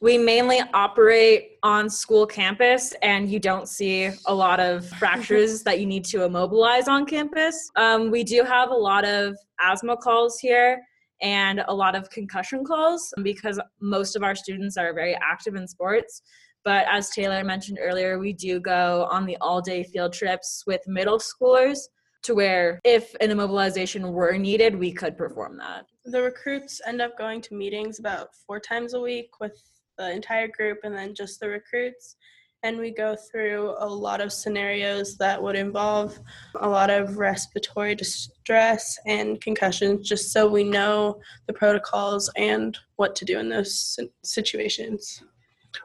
We 0.00 0.18
mainly 0.18 0.60
operate 0.74 1.58
on 1.62 1.88
school 1.88 2.26
campus, 2.26 2.94
and 3.02 3.30
you 3.30 3.38
don't 3.38 3.68
see 3.68 4.10
a 4.26 4.34
lot 4.34 4.60
of 4.60 4.86
fractures 4.86 5.62
that 5.62 5.80
you 5.80 5.86
need 5.86 6.04
to 6.06 6.24
immobilize 6.24 6.88
on 6.88 7.06
campus. 7.06 7.70
Um, 7.76 8.10
we 8.10 8.24
do 8.24 8.44
have 8.44 8.70
a 8.70 8.74
lot 8.74 9.04
of 9.04 9.36
asthma 9.60 9.96
calls 9.96 10.38
here 10.38 10.82
and 11.22 11.62
a 11.68 11.74
lot 11.74 11.94
of 11.94 12.08
concussion 12.10 12.64
calls 12.64 13.12
because 13.22 13.60
most 13.80 14.16
of 14.16 14.22
our 14.22 14.34
students 14.34 14.76
are 14.76 14.92
very 14.94 15.14
active 15.16 15.54
in 15.54 15.68
sports. 15.68 16.22
But 16.64 16.86
as 16.88 17.10
Taylor 17.10 17.42
mentioned 17.44 17.78
earlier, 17.80 18.18
we 18.18 18.32
do 18.32 18.60
go 18.60 19.06
on 19.10 19.26
the 19.26 19.36
all 19.40 19.60
day 19.60 19.82
field 19.82 20.12
trips 20.12 20.64
with 20.66 20.80
middle 20.86 21.18
schoolers 21.18 21.78
to 22.22 22.34
where 22.34 22.80
if 22.84 23.14
an 23.20 23.30
immobilization 23.30 24.12
were 24.12 24.36
needed, 24.36 24.76
we 24.76 24.92
could 24.92 25.16
perform 25.16 25.56
that. 25.58 25.86
The 26.04 26.22
recruits 26.22 26.80
end 26.86 27.00
up 27.00 27.16
going 27.16 27.40
to 27.42 27.54
meetings 27.54 27.98
about 27.98 28.34
four 28.46 28.60
times 28.60 28.94
a 28.94 29.00
week 29.00 29.40
with 29.40 29.62
the 29.98 30.10
entire 30.10 30.48
group 30.48 30.78
and 30.84 30.94
then 30.94 31.14
just 31.14 31.40
the 31.40 31.48
recruits. 31.48 32.16
And 32.62 32.76
we 32.76 32.90
go 32.90 33.16
through 33.16 33.74
a 33.78 33.88
lot 33.88 34.20
of 34.20 34.30
scenarios 34.32 35.16
that 35.16 35.42
would 35.42 35.56
involve 35.56 36.20
a 36.56 36.68
lot 36.68 36.90
of 36.90 37.16
respiratory 37.16 37.94
distress 37.94 38.98
and 39.06 39.40
concussions, 39.40 40.06
just 40.06 40.30
so 40.30 40.46
we 40.46 40.62
know 40.62 41.20
the 41.46 41.54
protocols 41.54 42.30
and 42.36 42.76
what 42.96 43.16
to 43.16 43.24
do 43.24 43.38
in 43.38 43.48
those 43.48 43.98
situations. 44.22 45.22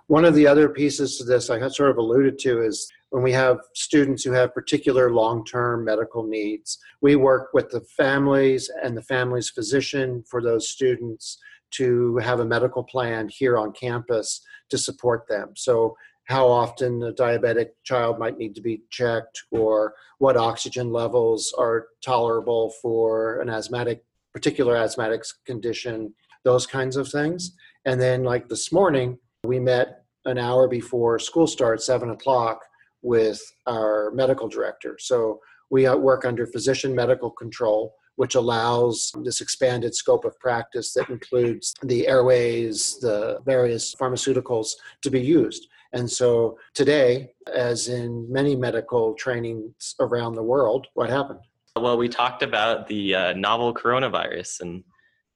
One 0.08 0.25
of 0.25 0.36
the 0.36 0.48
other 0.48 0.68
pieces 0.68 1.18
to 1.18 1.24
this 1.24 1.50
I 1.50 1.65
sort 1.70 1.92
of 1.92 1.98
alluded 1.98 2.39
to 2.39 2.62
is 2.62 2.92
when 3.15 3.24
we 3.24 3.31
have 3.31 3.60
students 3.74 4.25
who 4.25 4.34
have 4.34 4.53
particular 4.53 5.10
long 5.10 5.45
term 5.45 5.86
medical 5.86 6.27
needs, 6.27 6.79
we 7.00 7.15
work 7.15 7.51
with 7.53 7.69
the 7.69 7.79
families 7.79 8.69
and 8.84 8.98
the 8.98 9.01
family's 9.01 9.50
physician 9.50 10.22
for 10.29 10.41
those 10.41 10.67
students 10.67 11.38
to 11.72 12.17
have 12.17 12.41
a 12.41 12.45
medical 12.45 12.84
plan 12.84 13.29
here 13.29 13.57
on 13.57 13.72
campus 13.72 14.41
to 14.69 14.77
support 14.77 15.29
them. 15.29 15.53
So, 15.55 15.95
how 16.25 16.45
often 16.50 17.01
a 17.03 17.13
diabetic 17.13 17.69
child 17.86 18.19
might 18.19 18.38
need 18.38 18.53
to 18.55 18.62
be 18.62 18.81
checked, 18.89 19.43
or 19.50 19.93
what 20.17 20.36
oxygen 20.36 20.91
levels 20.91 21.55
are 21.57 21.88
tolerable 22.03 22.74
for 22.81 23.39
an 23.39 23.48
asthmatic, 23.48 24.03
particular 24.34 24.75
asthmatic 24.75 25.24
condition, 25.45 26.13
those 26.43 26.67
kinds 26.67 26.98
of 26.98 27.07
things. 27.07 27.55
And 27.86 28.01
then, 28.01 28.25
like 28.25 28.50
this 28.50 28.74
morning, 28.74 29.19
we 29.45 29.57
met 29.57 30.03
an 30.25 30.38
hour 30.38 30.67
before 30.67 31.17
school 31.17 31.48
starts, 31.48 31.86
seven 31.86 32.10
o'clock, 32.10 32.60
with 33.06 33.40
our 33.68 34.12
medical 34.16 34.48
director. 34.48 34.98
So 35.00 35.40
we 35.70 35.86
uh, 35.86 35.96
work 35.96 36.26
under 36.26 36.48
physician 36.48 36.96
medical 36.96 37.30
control, 37.30 37.94
which 38.16 38.34
allows 38.34 39.12
this 39.24 39.42
expanded 39.42 39.94
scope 39.94 40.26
of 40.26 40.38
practice 40.40 40.92
that 40.94 41.10
includes 41.10 41.76
the 41.84 42.08
airways, 42.08 42.98
the 43.00 43.40
various 43.46 43.94
pharmaceuticals 43.94 44.70
to 45.04 45.12
be 45.12 45.22
used. 45.22 45.68
And 45.94 46.10
so 46.10 46.58
today, 46.74 47.32
as 47.54 47.90
in 47.90 48.30
many 48.32 48.56
medical 48.56 49.14
trainings 49.14 49.96
around 50.00 50.34
the 50.34 50.44
world, 50.44 50.88
what 50.96 51.10
happened? 51.10 51.42
Well, 51.78 51.98
we 51.98 52.10
talked 52.10 52.42
about 52.42 52.88
the 52.88 53.16
uh, 53.16 53.34
novel 53.34 53.74
coronavirus 53.74 54.62
and 54.62 54.84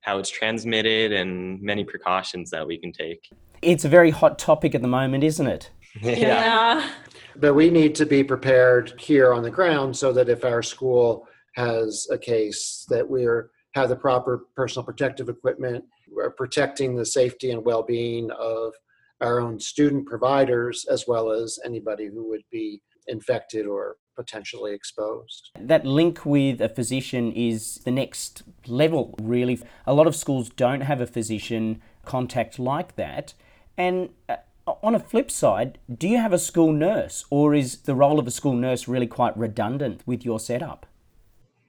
how 0.02 0.18
it's 0.18 0.30
transmitted 0.30 1.12
and 1.12 1.62
many 1.62 1.84
precautions 1.84 2.50
that 2.50 2.66
we 2.66 2.78
can 2.80 2.92
take. 2.92 3.30
It's 3.62 3.86
a 3.86 3.90
very 3.90 4.10
hot 4.10 4.40
topic 4.40 4.74
at 4.74 4.82
the 4.82 4.88
moment, 4.88 5.24
isn't 5.24 5.48
it? 5.48 5.70
yeah. 6.02 6.18
yeah. 6.18 6.90
But 7.40 7.54
we 7.54 7.70
need 7.70 7.96
to 7.96 8.06
be 8.06 8.24
prepared 8.24 9.00
here 9.00 9.34
on 9.34 9.44
the 9.44 9.50
ground 9.50 9.96
so 9.96 10.12
that 10.14 10.30
if 10.30 10.44
our 10.44 10.62
school 10.62 11.28
has 11.56 12.08
a 12.12 12.18
case 12.18 12.86
that 12.90 13.08
we're 13.08 13.52
have 13.76 13.90
the 13.90 13.96
proper 13.96 14.46
personal 14.56 14.84
protective 14.84 15.30
equipment, 15.30 15.84
we're 16.12 16.32
protecting 16.32 16.96
the 16.96 17.06
safety 17.06 17.52
and 17.52 17.64
well-being 17.64 18.32
of 18.32 18.74
our 19.22 19.40
own 19.40 19.60
student 19.60 20.08
providers 20.08 20.86
as 20.90 21.06
well 21.08 21.32
as 21.32 21.60
anybody 21.64 22.08
who 22.08 22.28
would 22.30 22.44
be 22.52 22.82
infected 23.08 23.68
or 23.68 23.98
potentially 24.16 24.74
exposed. 24.74 25.52
That 25.60 25.86
link 25.86 26.26
with 26.26 26.62
a 26.62 26.70
physician 26.70 27.32
is 27.32 27.76
the 27.86 27.92
next 27.92 28.44
level, 28.68 29.16
really. 29.22 29.62
A 29.86 29.94
lot 29.94 30.08
of 30.08 30.16
schools 30.16 30.50
don't 30.50 30.82
have 30.82 31.00
a 31.00 31.08
physician 31.08 31.82
contact 32.06 32.60
like 32.60 32.96
that. 32.96 33.34
And 33.78 34.10
uh, 34.28 34.38
on 34.84 34.96
a 34.96 35.00
flip 35.00 35.32
side, 35.32 35.80
do 35.94 36.08
you 36.08 36.18
have 36.18 36.34
a 36.34 36.40
school 36.40 36.72
nurse, 36.72 37.26
or 37.30 37.56
is 37.56 37.80
the 37.80 37.96
role 37.96 38.20
of 38.20 38.28
a 38.28 38.32
school 38.32 38.54
nurse 38.54 38.88
really 38.88 39.08
quite 39.08 39.38
redundant 39.38 40.02
with 40.06 40.24
your 40.24 40.40
setup? 40.40 40.86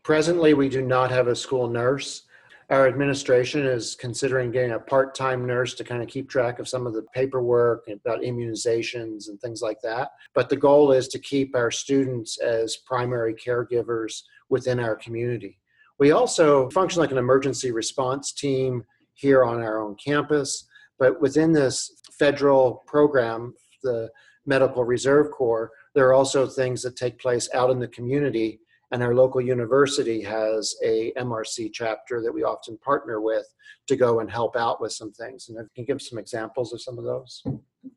Presently, 0.02 0.54
we 0.54 0.68
do 0.68 0.82
not 0.82 1.10
have 1.10 1.28
a 1.28 1.36
school 1.36 1.68
nurse. 1.68 2.22
Our 2.70 2.86
administration 2.86 3.66
is 3.66 3.96
considering 3.96 4.50
getting 4.52 4.72
a 4.72 4.78
part 4.78 5.14
time 5.14 5.46
nurse 5.46 5.74
to 5.74 5.84
kind 5.84 6.02
of 6.02 6.08
keep 6.08 6.28
track 6.28 6.58
of 6.58 6.68
some 6.68 6.86
of 6.86 6.94
the 6.94 7.02
paperwork 7.14 7.88
about 7.88 8.20
immunizations 8.20 9.28
and 9.28 9.40
things 9.40 9.60
like 9.60 9.80
that. 9.82 10.12
But 10.34 10.48
the 10.48 10.56
goal 10.56 10.92
is 10.92 11.08
to 11.08 11.18
keep 11.18 11.56
our 11.56 11.70
students 11.70 12.38
as 12.38 12.76
primary 12.86 13.34
caregivers 13.34 14.22
within 14.48 14.78
our 14.78 14.94
community. 14.94 15.58
We 15.98 16.12
also 16.12 16.70
function 16.70 17.00
like 17.00 17.10
an 17.10 17.18
emergency 17.18 17.72
response 17.72 18.32
team 18.32 18.84
here 19.14 19.44
on 19.44 19.60
our 19.60 19.80
own 19.82 19.96
campus. 19.96 20.66
But 20.98 21.20
within 21.20 21.52
this 21.52 21.99
federal 22.20 22.84
program, 22.86 23.54
the 23.82 24.10
Medical 24.46 24.84
Reserve 24.84 25.30
Corps, 25.32 25.70
there 25.94 26.06
are 26.06 26.14
also 26.14 26.46
things 26.46 26.82
that 26.82 26.94
take 26.94 27.18
place 27.18 27.48
out 27.54 27.70
in 27.70 27.80
the 27.80 27.88
community 27.88 28.60
and 28.92 29.02
our 29.02 29.14
local 29.14 29.40
university 29.40 30.20
has 30.22 30.74
a 30.84 31.12
MRC 31.16 31.70
chapter 31.72 32.20
that 32.22 32.32
we 32.32 32.42
often 32.42 32.76
partner 32.78 33.20
with 33.20 33.46
to 33.86 33.96
go 33.96 34.20
and 34.20 34.30
help 34.30 34.56
out 34.56 34.80
with 34.80 34.92
some 34.92 35.12
things. 35.12 35.48
And 35.48 35.58
if 35.58 35.64
you 35.64 35.70
can 35.76 35.84
give 35.84 36.02
some 36.02 36.18
examples 36.18 36.72
of 36.72 36.82
some 36.82 36.98
of 36.98 37.04
those. 37.04 37.42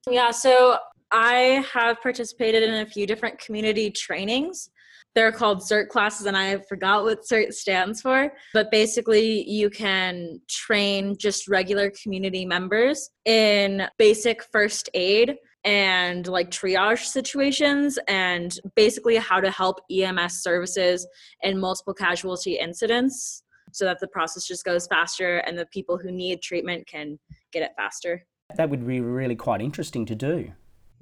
Yeah, 0.10 0.32
so 0.32 0.77
I 1.12 1.65
have 1.74 2.01
participated 2.01 2.63
in 2.63 2.75
a 2.75 2.86
few 2.86 3.08
different 3.08 3.39
community 3.39 3.89
trainings. 3.89 4.70
They're 5.15 5.32
called 5.32 5.60
CERT 5.60 5.89
classes, 5.89 6.25
and 6.25 6.36
I 6.36 6.58
forgot 6.58 7.03
what 7.03 7.24
CERT 7.24 7.53
stands 7.53 8.01
for. 8.01 8.34
But 8.53 8.72
basically, 8.72 9.48
you 9.50 9.70
can 9.70 10.41
train 10.50 11.15
just 11.17 11.48
regular 11.48 11.91
community 11.91 12.46
members 12.46 13.10
in 13.25 13.88
basic 13.98 14.43
first 14.51 14.89
aid 14.93 15.36
and 15.63 16.27
like 16.27 16.50
triage 16.50 17.05
situations 17.05 17.98
and 18.08 18.60
basically 18.75 19.15
how 19.15 19.39
to 19.39 19.50
help 19.50 19.79
EMS 19.89 20.41
services 20.41 21.08
in 21.41 21.60
multiple 21.60 21.93
casualty 21.93 22.58
incidents 22.58 23.43
so 23.72 23.86
that 23.86 24.00
the 24.00 24.08
process 24.08 24.46
just 24.46 24.65
goes 24.65 24.88
faster 24.88 25.38
and 25.38 25.58
the 25.58 25.65
people 25.67 25.98
who 25.98 26.12
need 26.12 26.41
treatment 26.41 26.86
can 26.88 27.17
get 27.51 27.63
it 27.63 27.72
faster. 27.77 28.25
That 28.55 28.70
would 28.70 28.86
be 28.86 29.00
really 29.00 29.36
quite 29.36 29.62
interesting 29.62 30.05
to 30.08 30.15
do. 30.15 30.51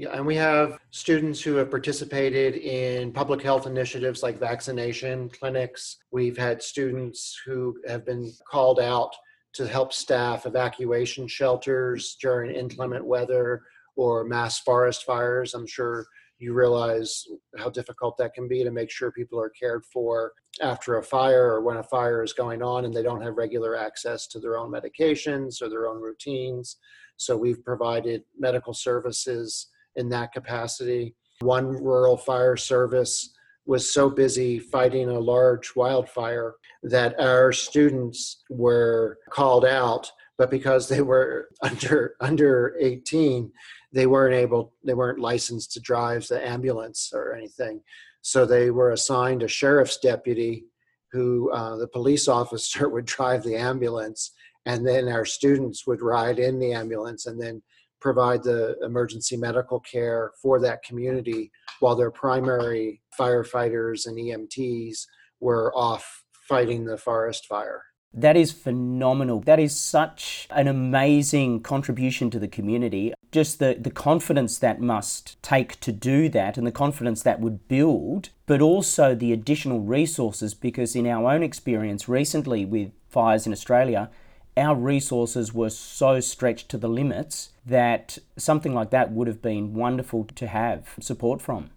Yeah, 0.01 0.13
and 0.13 0.25
we 0.25 0.35
have 0.37 0.79
students 0.89 1.43
who 1.43 1.57
have 1.57 1.69
participated 1.69 2.55
in 2.55 3.11
public 3.11 3.39
health 3.39 3.67
initiatives 3.67 4.23
like 4.23 4.39
vaccination 4.39 5.29
clinics. 5.29 5.97
We've 6.09 6.35
had 6.35 6.63
students 6.63 7.39
who 7.45 7.77
have 7.87 8.03
been 8.03 8.31
called 8.49 8.79
out 8.79 9.11
to 9.53 9.67
help 9.67 9.93
staff 9.93 10.47
evacuation 10.47 11.27
shelters 11.27 12.17
during 12.19 12.49
inclement 12.49 13.05
weather 13.05 13.61
or 13.95 14.23
mass 14.23 14.59
forest 14.61 15.03
fires. 15.03 15.53
I'm 15.53 15.67
sure 15.67 16.07
you 16.39 16.55
realize 16.55 17.23
how 17.59 17.69
difficult 17.69 18.17
that 18.17 18.33
can 18.33 18.47
be 18.47 18.63
to 18.63 18.71
make 18.71 18.89
sure 18.89 19.11
people 19.11 19.39
are 19.39 19.51
cared 19.51 19.85
for 19.85 20.33
after 20.63 20.97
a 20.97 21.03
fire 21.03 21.53
or 21.53 21.61
when 21.61 21.77
a 21.77 21.83
fire 21.83 22.23
is 22.23 22.33
going 22.33 22.63
on 22.63 22.85
and 22.85 22.93
they 22.93 23.03
don't 23.03 23.21
have 23.21 23.37
regular 23.37 23.77
access 23.77 24.25
to 24.29 24.39
their 24.39 24.57
own 24.57 24.71
medications 24.71 25.61
or 25.61 25.69
their 25.69 25.87
own 25.87 26.01
routines. 26.01 26.77
So 27.17 27.37
we've 27.37 27.63
provided 27.63 28.23
medical 28.39 28.73
services 28.73 29.67
in 29.95 30.09
that 30.09 30.33
capacity. 30.33 31.15
One 31.39 31.67
rural 31.67 32.17
fire 32.17 32.57
service 32.57 33.33
was 33.65 33.93
so 33.93 34.09
busy 34.09 34.59
fighting 34.59 35.09
a 35.09 35.19
large 35.19 35.75
wildfire 35.75 36.55
that 36.83 37.19
our 37.19 37.51
students 37.51 38.43
were 38.49 39.19
called 39.29 39.65
out 39.65 40.11
but 40.37 40.49
because 40.49 40.89
they 40.89 41.01
were 41.01 41.49
under 41.61 42.15
under 42.19 42.75
18 42.79 43.51
they 43.93 44.07
weren't 44.07 44.33
able 44.33 44.73
they 44.83 44.95
weren't 44.95 45.19
licensed 45.19 45.71
to 45.71 45.79
drive 45.79 46.27
the 46.27 46.45
ambulance 46.45 47.11
or 47.13 47.35
anything 47.35 47.79
so 48.21 48.45
they 48.45 48.71
were 48.71 48.91
assigned 48.91 49.43
a 49.43 49.47
sheriff's 49.47 49.97
deputy 49.97 50.65
who 51.11 51.51
uh, 51.51 51.75
the 51.75 51.87
police 51.87 52.27
officer 52.39 52.89
would 52.89 53.05
drive 53.05 53.43
the 53.43 53.55
ambulance 53.55 54.31
and 54.65 54.85
then 54.85 55.07
our 55.07 55.25
students 55.25 55.85
would 55.85 56.01
ride 56.01 56.39
in 56.39 56.59
the 56.59 56.73
ambulance 56.73 57.25
and 57.27 57.39
then 57.39 57.61
provide 58.01 58.43
the 58.43 58.75
emergency 58.83 59.37
medical 59.37 59.79
care 59.79 60.31
for 60.41 60.59
that 60.59 60.83
community 60.83 61.51
while 61.79 61.95
their 61.95 62.11
primary 62.11 63.01
firefighters 63.17 64.05
and 64.05 64.17
EMTs 64.17 65.05
were 65.39 65.71
off 65.75 66.23
fighting 66.47 66.85
the 66.85 66.97
forest 66.97 67.45
fire. 67.45 67.83
That 68.13 68.35
is 68.35 68.51
phenomenal. 68.51 69.39
That 69.39 69.59
is 69.59 69.73
such 69.73 70.47
an 70.51 70.67
amazing 70.67 71.61
contribution 71.61 72.29
to 72.31 72.39
the 72.39 72.47
community. 72.47 73.13
Just 73.31 73.59
the, 73.59 73.77
the 73.79 73.89
confidence 73.89 74.57
that 74.57 74.81
must 74.81 75.41
take 75.41 75.79
to 75.79 75.93
do 75.93 76.27
that 76.29 76.57
and 76.57 76.67
the 76.67 76.73
confidence 76.73 77.23
that 77.23 77.39
would 77.39 77.69
build, 77.69 78.29
but 78.47 78.59
also 78.59 79.15
the 79.15 79.31
additional 79.31 79.79
resources 79.79 80.53
because, 80.53 80.93
in 80.93 81.07
our 81.07 81.31
own 81.31 81.41
experience 81.41 82.09
recently 82.09 82.65
with 82.65 82.91
fires 83.07 83.47
in 83.47 83.53
Australia, 83.53 84.09
our 84.57 84.75
resources 84.75 85.53
were 85.53 85.69
so 85.69 86.19
stretched 86.19 86.67
to 86.67 86.77
the 86.77 86.89
limits 86.89 87.50
that 87.65 88.17
something 88.37 88.73
like 88.73 88.89
that 88.91 89.11
would 89.11 89.27
have 89.27 89.41
been 89.41 89.73
wonderful 89.73 90.25
to 90.35 90.47
have 90.47 90.95
support 90.99 91.41
from. 91.41 91.69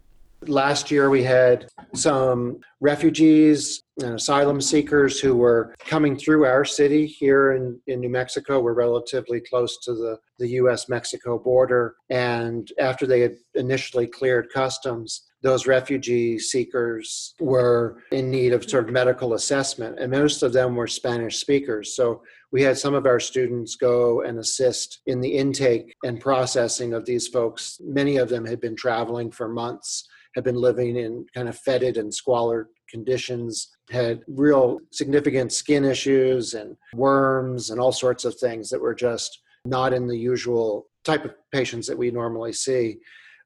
Last 0.46 0.90
year, 0.90 1.08
we 1.08 1.22
had 1.22 1.68
some 1.94 2.60
refugees 2.80 3.82
and 4.02 4.16
asylum 4.16 4.60
seekers 4.60 5.18
who 5.18 5.36
were 5.36 5.74
coming 5.78 6.16
through 6.16 6.44
our 6.44 6.64
city 6.66 7.06
here 7.06 7.52
in, 7.52 7.80
in 7.86 8.00
New 8.00 8.10
Mexico. 8.10 8.60
We're 8.60 8.74
relatively 8.74 9.40
close 9.40 9.78
to 9.84 9.94
the, 9.94 10.18
the 10.38 10.48
US 10.60 10.88
Mexico 10.88 11.38
border. 11.38 11.94
And 12.10 12.70
after 12.78 13.06
they 13.06 13.20
had 13.20 13.36
initially 13.54 14.06
cleared 14.06 14.50
customs, 14.52 15.22
those 15.44 15.66
refugee 15.66 16.38
seekers 16.38 17.34
were 17.38 17.98
in 18.10 18.30
need 18.30 18.54
of 18.54 18.68
sort 18.68 18.84
of 18.84 18.92
medical 18.92 19.34
assessment, 19.34 19.98
and 20.00 20.10
most 20.10 20.42
of 20.42 20.54
them 20.54 20.74
were 20.74 20.86
Spanish 20.86 21.36
speakers. 21.36 21.94
So 21.94 22.22
we 22.54 22.62
had 22.62 22.78
some 22.78 22.94
of 22.94 23.04
our 23.04 23.18
students 23.18 23.74
go 23.74 24.22
and 24.22 24.38
assist 24.38 25.00
in 25.06 25.20
the 25.20 25.36
intake 25.36 25.92
and 26.04 26.20
processing 26.20 26.94
of 26.94 27.04
these 27.04 27.26
folks. 27.26 27.78
Many 27.82 28.16
of 28.16 28.28
them 28.28 28.46
had 28.46 28.60
been 28.60 28.76
traveling 28.76 29.30
for 29.30 29.48
months 29.48 30.08
had 30.34 30.44
been 30.44 30.56
living 30.56 30.96
in 30.96 31.26
kind 31.34 31.48
of 31.48 31.58
fetid 31.58 31.96
and 31.96 32.12
squalid 32.12 32.66
conditions, 32.88 33.76
had 33.90 34.22
real 34.26 34.78
significant 34.90 35.52
skin 35.52 35.84
issues 35.84 36.54
and 36.54 36.76
worms 36.94 37.70
and 37.70 37.80
all 37.80 37.92
sorts 37.92 38.24
of 38.24 38.34
things 38.36 38.68
that 38.70 38.80
were 38.80 38.94
just 38.94 39.40
not 39.64 39.92
in 39.92 40.06
the 40.06 40.16
usual 40.16 40.86
type 41.04 41.24
of 41.24 41.34
patients 41.52 41.86
that 41.86 41.96
we 41.96 42.10
normally 42.10 42.52
see. 42.52 42.96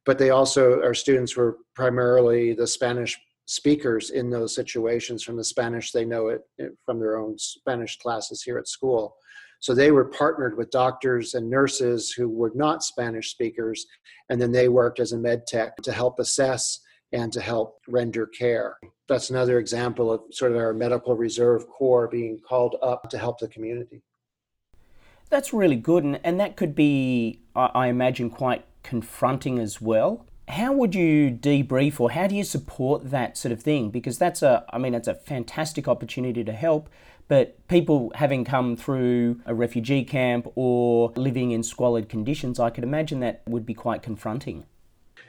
But 0.07 0.19
they 0.19 0.31
also, 0.31 0.81
our 0.83 0.95
students 0.95 1.37
were 1.37 1.59
primarily 1.75 2.55
the 2.55 2.67
Spanish 2.67 3.19
speakers 3.49 4.11
in 4.11 4.29
those 4.29 4.55
situations 4.55 5.23
from 5.23 5.35
the 5.35 5.43
Spanish 5.43 5.91
they 5.91 6.05
know 6.05 6.29
it 6.29 6.43
from 6.85 7.01
their 7.01 7.17
own 7.17 7.39
Spanish 7.39 7.97
classes 7.99 8.43
here 8.43 8.59
at 8.59 8.69
school. 8.69 9.17
So 9.61 9.75
they 9.75 9.91
were 9.91 10.05
partnered 10.05 10.57
with 10.57 10.71
doctors 10.71 11.35
and 11.35 11.49
nurses 11.49 12.13
who 12.13 12.29
were 12.29 12.53
not 12.55 12.85
Spanish 12.85 13.31
speakers, 13.31 13.87
and 14.29 14.41
then 14.41 14.53
they 14.53 14.69
worked 14.69 15.01
as 15.01 15.13
a 15.13 15.19
med 15.19 15.47
tech 15.47 15.77
to 15.79 15.93
help 15.93 16.21
assess 16.21 16.81
and 17.13 17.33
to 17.33 17.41
help 17.41 17.81
render 17.89 18.27
care. 18.27 18.77
That's 19.09 19.31
another 19.31 19.59
example 19.59 20.13
of 20.13 20.21
sort 20.31 20.53
of 20.53 20.59
our 20.59 20.75
medical 20.75 21.17
reserve 21.17 21.67
corps 21.69 22.07
being 22.07 22.39
called 22.47 22.77
up 22.83 23.09
to 23.09 23.19
help 23.19 23.39
the 23.39 23.49
community. 23.49 24.03
That's 25.31 25.55
really 25.55 25.77
good, 25.77 26.05
and, 26.05 26.21
and 26.23 26.39
that 26.39 26.57
could 26.57 26.75
be, 26.75 27.41
I, 27.57 27.71
I 27.75 27.87
imagine, 27.89 28.29
quite 28.29 28.65
confronting 28.83 29.59
as 29.59 29.81
well. 29.81 30.27
How 30.49 30.73
would 30.73 30.95
you 30.95 31.31
debrief 31.31 32.01
or 32.01 32.11
how 32.11 32.27
do 32.27 32.35
you 32.35 32.43
support 32.43 33.11
that 33.11 33.37
sort 33.37 33.53
of 33.53 33.63
thing? 33.63 33.91
Because 33.91 34.17
that's 34.17 34.43
a, 34.43 34.65
I 34.71 34.79
mean, 34.79 34.95
it's 34.95 35.07
a 35.07 35.15
fantastic 35.15 35.87
opportunity 35.87 36.43
to 36.43 36.53
help, 36.53 36.89
but 37.29 37.69
people 37.69 38.11
having 38.15 38.45
come 38.47 38.75
through 38.75 39.41
a 39.45 39.55
refugee 39.55 40.05
camp 40.05 40.51
or 40.55 41.13
living 41.17 41.51
in 41.51 41.63
squalid 41.63 42.09
conditions, 42.09 42.59
I 42.59 42.71
could 42.71 42.83
imagine 42.83 43.21
that 43.21 43.43
would 43.47 43.67
be 43.67 43.75
quite 43.75 44.03
confronting. 44.03 44.65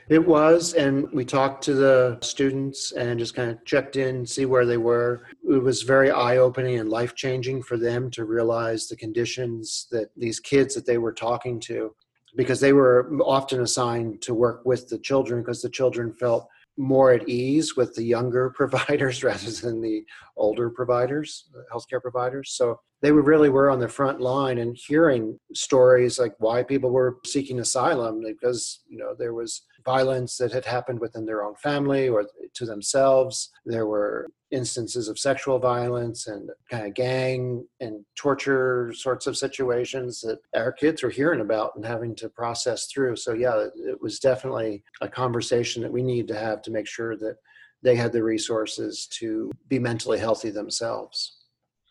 It 0.08 0.26
was, 0.26 0.74
and 0.74 1.08
we 1.12 1.24
talked 1.24 1.62
to 1.64 1.74
the 1.74 2.18
students 2.20 2.92
and 2.92 3.18
just 3.20 3.34
kind 3.34 3.50
of 3.50 3.64
checked 3.64 3.96
in, 3.96 4.26
see 4.26 4.46
where 4.46 4.66
they 4.66 4.78
were. 4.78 5.26
It 5.48 5.62
was 5.62 5.82
very 5.82 6.10
eye 6.10 6.38
opening 6.38 6.80
and 6.80 6.88
life 6.88 7.14
changing 7.14 7.62
for 7.62 7.76
them 7.76 8.10
to 8.12 8.24
realize 8.24 8.88
the 8.88 8.96
conditions 8.96 9.86
that 9.92 10.10
these 10.16 10.40
kids 10.40 10.74
that 10.74 10.86
they 10.86 10.98
were 10.98 11.12
talking 11.12 11.60
to, 11.60 11.94
because 12.36 12.60
they 12.60 12.72
were 12.72 13.10
often 13.24 13.60
assigned 13.60 14.22
to 14.22 14.34
work 14.34 14.62
with 14.64 14.88
the 14.88 14.98
children 14.98 15.42
because 15.42 15.62
the 15.62 15.70
children 15.70 16.12
felt 16.12 16.46
more 16.76 17.12
at 17.12 17.28
ease 17.28 17.76
with 17.76 17.94
the 17.94 18.02
younger 18.02 18.50
providers 18.56 19.22
rather 19.22 19.50
than 19.50 19.80
the 19.80 20.02
older 20.36 20.70
providers, 20.70 21.48
healthcare 21.72 22.00
providers. 22.00 22.52
So 22.52 22.80
they 23.02 23.12
really 23.12 23.48
were 23.48 23.70
on 23.70 23.80
the 23.80 23.88
front 23.88 24.20
line 24.20 24.58
and 24.58 24.76
hearing 24.76 25.38
stories 25.54 26.18
like 26.18 26.34
why 26.38 26.62
people 26.62 26.90
were 26.90 27.18
seeking 27.24 27.60
asylum 27.60 28.22
because 28.22 28.82
you 28.88 28.98
know 28.98 29.14
there 29.18 29.34
was 29.34 29.62
violence 29.84 30.36
that 30.36 30.52
had 30.52 30.66
happened 30.66 31.00
within 31.00 31.24
their 31.24 31.42
own 31.42 31.54
family 31.56 32.08
or 32.08 32.26
to 32.54 32.66
themselves. 32.66 33.50
There 33.64 33.86
were 33.86 34.28
instances 34.50 35.08
of 35.08 35.18
sexual 35.18 35.58
violence 35.58 36.26
and 36.26 36.50
kind 36.70 36.86
of 36.86 36.94
gang 36.94 37.66
and 37.80 38.04
torture 38.16 38.92
sorts 38.94 39.26
of 39.26 39.36
situations 39.36 40.20
that 40.20 40.38
our 40.54 40.72
kids 40.72 41.02
were 41.02 41.10
hearing 41.10 41.40
about 41.40 41.72
and 41.76 41.84
having 41.84 42.14
to 42.16 42.28
process 42.28 42.86
through. 42.86 43.16
So, 43.16 43.34
yeah, 43.34 43.66
it 43.76 44.00
was 44.00 44.18
definitely 44.18 44.82
a 45.00 45.08
conversation 45.08 45.82
that 45.82 45.92
we 45.92 46.02
need 46.02 46.26
to 46.28 46.38
have 46.38 46.62
to 46.62 46.70
make 46.70 46.86
sure 46.86 47.16
that 47.16 47.36
they 47.82 47.96
had 47.96 48.12
the 48.12 48.22
resources 48.22 49.06
to 49.18 49.50
be 49.68 49.78
mentally 49.78 50.18
healthy 50.18 50.50
themselves. 50.50 51.38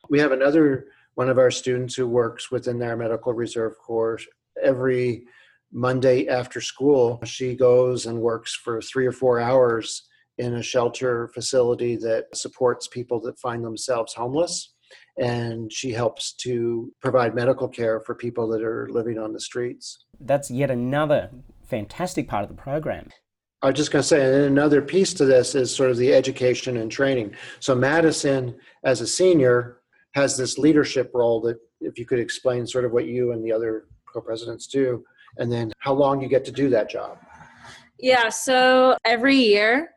We 0.09 0.19
have 0.19 0.31
another 0.31 0.87
one 1.15 1.29
of 1.29 1.37
our 1.37 1.51
students 1.51 1.95
who 1.95 2.07
works 2.07 2.51
within 2.51 2.81
our 2.81 2.95
medical 2.95 3.33
reserve 3.33 3.77
corps 3.77 4.19
every 4.61 5.25
Monday 5.71 6.27
after 6.27 6.61
school, 6.61 7.19
she 7.25 7.55
goes 7.55 8.05
and 8.05 8.19
works 8.19 8.55
for 8.55 8.81
three 8.81 9.05
or 9.05 9.11
four 9.11 9.39
hours 9.39 10.08
in 10.39 10.55
a 10.55 10.63
shelter 10.63 11.27
facility 11.27 11.97
that 11.97 12.25
supports 12.33 12.87
people 12.87 13.19
that 13.19 13.37
find 13.37 13.63
themselves 13.63 14.13
homeless. 14.13 14.73
And 15.19 15.71
she 15.71 15.91
helps 15.91 16.31
to 16.37 16.91
provide 17.01 17.35
medical 17.35 17.67
care 17.67 17.99
for 17.99 18.15
people 18.15 18.47
that 18.47 18.63
are 18.63 18.87
living 18.89 19.19
on 19.19 19.33
the 19.33 19.39
streets. 19.39 20.05
That's 20.21 20.49
yet 20.49 20.71
another 20.71 21.29
fantastic 21.67 22.27
part 22.29 22.43
of 22.43 22.49
the 22.49 22.55
program. 22.55 23.09
I 23.61 23.67
was 23.67 23.75
just 23.75 23.91
going 23.91 24.01
to 24.01 24.07
say, 24.07 24.23
and 24.23 24.45
another 24.45 24.81
piece 24.81 25.13
to 25.15 25.25
this 25.25 25.53
is 25.53 25.75
sort 25.75 25.91
of 25.91 25.97
the 25.97 26.13
education 26.13 26.77
and 26.77 26.89
training. 26.89 27.35
So, 27.59 27.75
Madison, 27.75 28.55
as 28.85 29.01
a 29.01 29.07
senior, 29.07 29.81
has 30.13 30.37
this 30.37 30.57
leadership 30.57 31.11
role 31.13 31.41
that, 31.41 31.57
if 31.81 31.99
you 31.99 32.05
could 32.05 32.19
explain 32.19 32.65
sort 32.65 32.85
of 32.85 32.93
what 32.93 33.05
you 33.05 33.33
and 33.33 33.43
the 33.43 33.51
other 33.51 33.87
co 34.05 34.21
presidents 34.21 34.67
do, 34.67 35.03
and 35.37 35.51
then 35.51 35.73
how 35.79 35.93
long 35.93 36.21
you 36.21 36.29
get 36.29 36.45
to 36.45 36.51
do 36.53 36.69
that 36.69 36.89
job. 36.89 37.17
Yeah, 37.99 38.29
so 38.29 38.95
every 39.03 39.35
year 39.35 39.89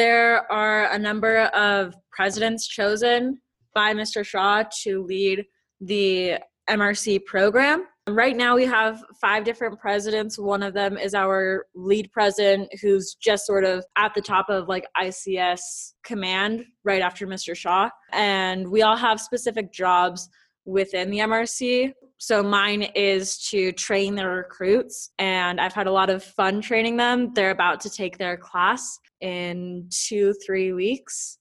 there 0.00 0.50
are 0.50 0.90
a 0.92 0.98
number 0.98 1.40
of 1.48 1.94
presidents 2.10 2.66
chosen 2.66 3.38
by 3.74 3.92
Mr. 3.92 4.24
Shaw 4.24 4.64
to 4.84 5.02
lead 5.02 5.44
the 5.78 6.38
MRC 6.70 7.26
program. 7.26 7.84
Right 8.08 8.34
now, 8.34 8.56
we 8.56 8.64
have 8.64 9.04
five 9.20 9.44
different 9.44 9.78
presidents. 9.78 10.38
One 10.38 10.62
of 10.62 10.72
them 10.72 10.96
is 10.96 11.12
our 11.12 11.66
lead 11.74 12.10
president, 12.12 12.70
who's 12.80 13.14
just 13.20 13.44
sort 13.44 13.64
of 13.64 13.84
at 13.98 14.14
the 14.14 14.22
top 14.22 14.48
of 14.48 14.68
like 14.68 14.86
ICS 14.98 15.92
command 16.02 16.64
right 16.82 17.02
after 17.02 17.26
Mr. 17.26 17.54
Shaw. 17.54 17.90
And 18.10 18.70
we 18.70 18.80
all 18.80 18.96
have 18.96 19.20
specific 19.20 19.70
jobs 19.70 20.30
within 20.64 21.10
the 21.10 21.18
MRC. 21.18 21.92
So 22.18 22.42
mine 22.42 22.82
is 22.94 23.38
to 23.48 23.72
train 23.72 24.14
the 24.14 24.26
recruits, 24.26 25.10
and 25.18 25.60
I've 25.60 25.72
had 25.72 25.86
a 25.86 25.92
lot 25.92 26.10
of 26.10 26.22
fun 26.22 26.60
training 26.60 26.96
them. 26.96 27.32
They're 27.34 27.50
about 27.50 27.80
to 27.80 27.90
take 27.90 28.18
their 28.18 28.36
class 28.36 28.98
in 29.20 29.88
two, 29.90 30.34
three 30.44 30.72
weeks. 30.72 31.38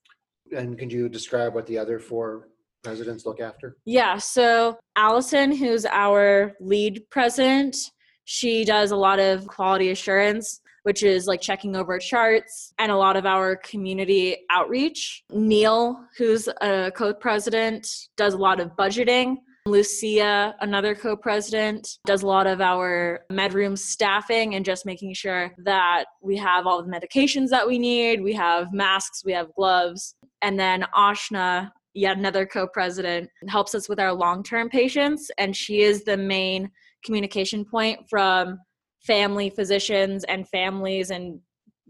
And 0.56 0.78
can 0.78 0.90
you 0.90 1.10
describe 1.10 1.54
what 1.54 1.68
the 1.68 1.78
other 1.78 2.00
four 2.00 2.48
presidents 2.84 3.26
look 3.26 3.42
after? 3.42 3.76
Yeah, 3.86 4.18
so 4.18 4.78
Allison, 4.96 5.52
who's 5.52 5.86
our 5.86 6.54
lead 6.62 7.04
president, 7.12 7.76
she 8.24 8.64
does 8.64 8.92
a 8.92 8.96
lot 8.96 9.20
of 9.20 9.48
quality 9.48 9.92
assurance, 9.92 10.62
which 10.84 11.04
is 11.04 11.28
like 11.28 11.42
checking 11.42 11.76
over 11.76 12.00
charts 12.00 12.74
and 12.80 12.92
a 12.92 12.98
lot 12.98 13.16
of 13.16 13.26
our 13.26 13.56
community 13.58 14.38
outreach. 14.50 15.24
Neil, 15.32 16.00
who's 16.18 16.48
a 16.62 16.92
co 16.96 17.14
president, 17.14 17.88
does 18.18 18.34
a 18.34 18.38
lot 18.38 18.60
of 18.60 18.76
budgeting. 18.76 19.38
Lucia, 19.66 20.56
another 20.62 20.96
co 20.96 21.16
president, 21.16 22.00
does 22.06 22.24
a 22.24 22.28
lot 22.28 22.48
of 22.48 22.62
our 22.62 23.22
med 23.30 23.54
room 23.54 23.76
staffing 23.76 24.56
and 24.56 24.66
just 24.66 24.86
making 24.86 25.14
sure 25.14 25.52
that 25.60 26.06
we 26.22 26.38
have 26.38 26.66
all 26.66 26.82
the 26.82 26.90
medications 26.90 27.50
that 27.50 27.68
we 27.68 27.78
need. 27.78 28.22
We 28.22 28.34
have 28.34 28.74
masks, 28.74 29.24
we 29.24 29.34
have 29.34 29.54
gloves. 29.56 30.16
And 30.42 30.60
then 30.60 30.86
Ashna, 30.96 31.72
yet 31.94 32.18
another 32.18 32.46
co-president 32.46 33.30
helps 33.48 33.76
us 33.76 33.90
with 33.90 34.00
our 34.00 34.14
long-term 34.14 34.70
patients 34.70 35.30
and 35.38 35.56
she 35.56 35.82
is 35.82 36.04
the 36.04 36.18
main 36.18 36.72
communication 37.04 37.66
point 37.66 38.00
from 38.10 38.60
family 39.02 39.50
physicians 39.50 40.24
and 40.26 40.48
families 40.48 41.10
and 41.12 41.40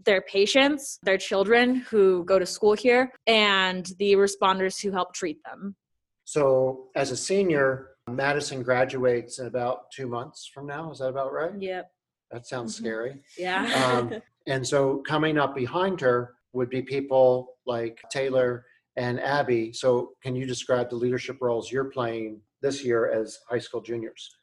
their 0.04 0.22
patients 0.22 0.98
their 1.02 1.18
children 1.18 1.76
who 1.76 2.24
go 2.24 2.38
to 2.38 2.46
school 2.46 2.72
here 2.72 3.12
and 3.26 3.92
the 3.98 4.12
responders 4.12 4.80
who 4.80 4.90
help 4.90 5.12
treat 5.12 5.38
them 5.44 5.76
so 6.24 6.88
as 6.96 7.10
a 7.10 7.16
senior 7.16 7.88
madison 8.08 8.62
graduates 8.62 9.38
in 9.38 9.46
about 9.46 9.90
two 9.90 10.06
months 10.06 10.48
from 10.52 10.66
now 10.66 10.90
is 10.90 10.98
that 10.98 11.08
about 11.08 11.32
right 11.32 11.52
yep 11.60 11.90
that 12.30 12.46
sounds 12.46 12.74
Mhm. 12.74 12.78
scary 12.78 13.22
yeah 13.36 13.64
um, 13.84 14.22
and 14.46 14.66
so 14.66 15.02
coming 15.06 15.36
up 15.36 15.54
behind 15.54 16.00
her 16.00 16.34
would 16.52 16.70
be 16.70 16.80
people 16.80 17.56
like 17.66 18.00
taylor 18.10 18.64
and 18.96 19.20
Abby. 19.20 19.72
So, 19.72 20.12
can 20.22 20.34
you 20.34 20.46
describe 20.46 20.90
the 20.90 20.96
leadership 20.96 21.38
roles 21.40 21.70
you're 21.70 21.84
playing 21.84 22.40
this 22.60 22.84
year 22.84 23.10
as 23.10 23.38
high 23.48 23.58
school 23.58 23.80
juniors? 23.80 24.36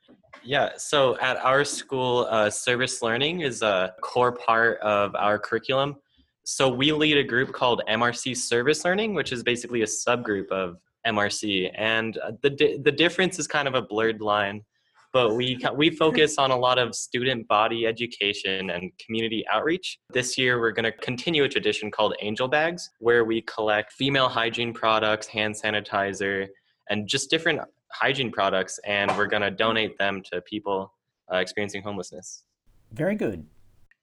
Yeah, 0.44 0.72
so 0.78 1.18
at 1.20 1.38
our 1.38 1.66
school, 1.66 2.28
uh, 2.30 2.50
service 2.50 3.02
learning 3.02 3.42
is 3.42 3.62
a 3.62 3.94
core 4.02 4.32
part 4.32 4.80
of 4.80 5.16
our 5.16 5.38
curriculum. 5.38 5.98
So 6.46 6.70
we 6.70 6.94
lead 6.94 7.18
a 7.18 7.24
group 7.24 7.52
called 7.52 7.82
MRC 7.90 8.38
Service 8.38 8.86
Learning, 8.86 9.13
which 9.13 9.34
is 9.34 9.44
basically 9.44 9.82
a 9.82 9.86
subgroup 9.86 10.50
of 10.50 10.78
MRC. 11.06 11.70
And 11.76 12.18
uh, 12.20 12.32
the, 12.42 12.50
di- 12.50 12.78
the 12.78 12.92
difference 12.92 13.40
is 13.40 13.48
kind 13.48 13.68
of 13.68 13.76
a 13.76 13.82
blurred 13.82 14.22
line, 14.22 14.63
but 15.12 15.36
we, 15.36 15.60
we 15.76 15.90
focus 15.90 16.38
on 16.38 16.52
a 16.52 16.56
lot 16.56 16.78
of 16.78 16.96
student 16.96 17.48
body 17.50 17.86
education 17.86 18.70
and 18.70 18.92
community 18.98 19.44
outreach. 19.52 20.00
This 20.13 20.38
year, 20.38 20.60
we're 20.60 20.72
going 20.72 20.86
to 20.86 20.94
continue 20.94 21.44
a 21.44 21.50
tradition 21.50 21.92
called 21.92 22.16
Angel 22.22 22.48
Bags, 22.48 22.90
where 23.00 23.26
we 23.26 23.42
collect 23.42 23.92
female 23.92 24.30
hygiene 24.30 24.74
products, 24.74 25.28
hand 25.28 25.56
sanitizer, 25.56 26.48
and 26.90 27.08
just 27.08 27.30
different 27.30 27.60
hygiene 27.91 28.32
products, 28.32 28.80
and 28.86 29.15
we're 29.17 29.28
going 29.28 29.41
to 29.41 29.52
donate 29.52 29.97
them 29.97 30.21
to 30.32 30.41
people 30.41 30.93
uh, 31.32 31.38
experiencing 31.38 31.82
homelessness. 31.82 32.43
Very 32.91 33.15
good. 33.15 33.45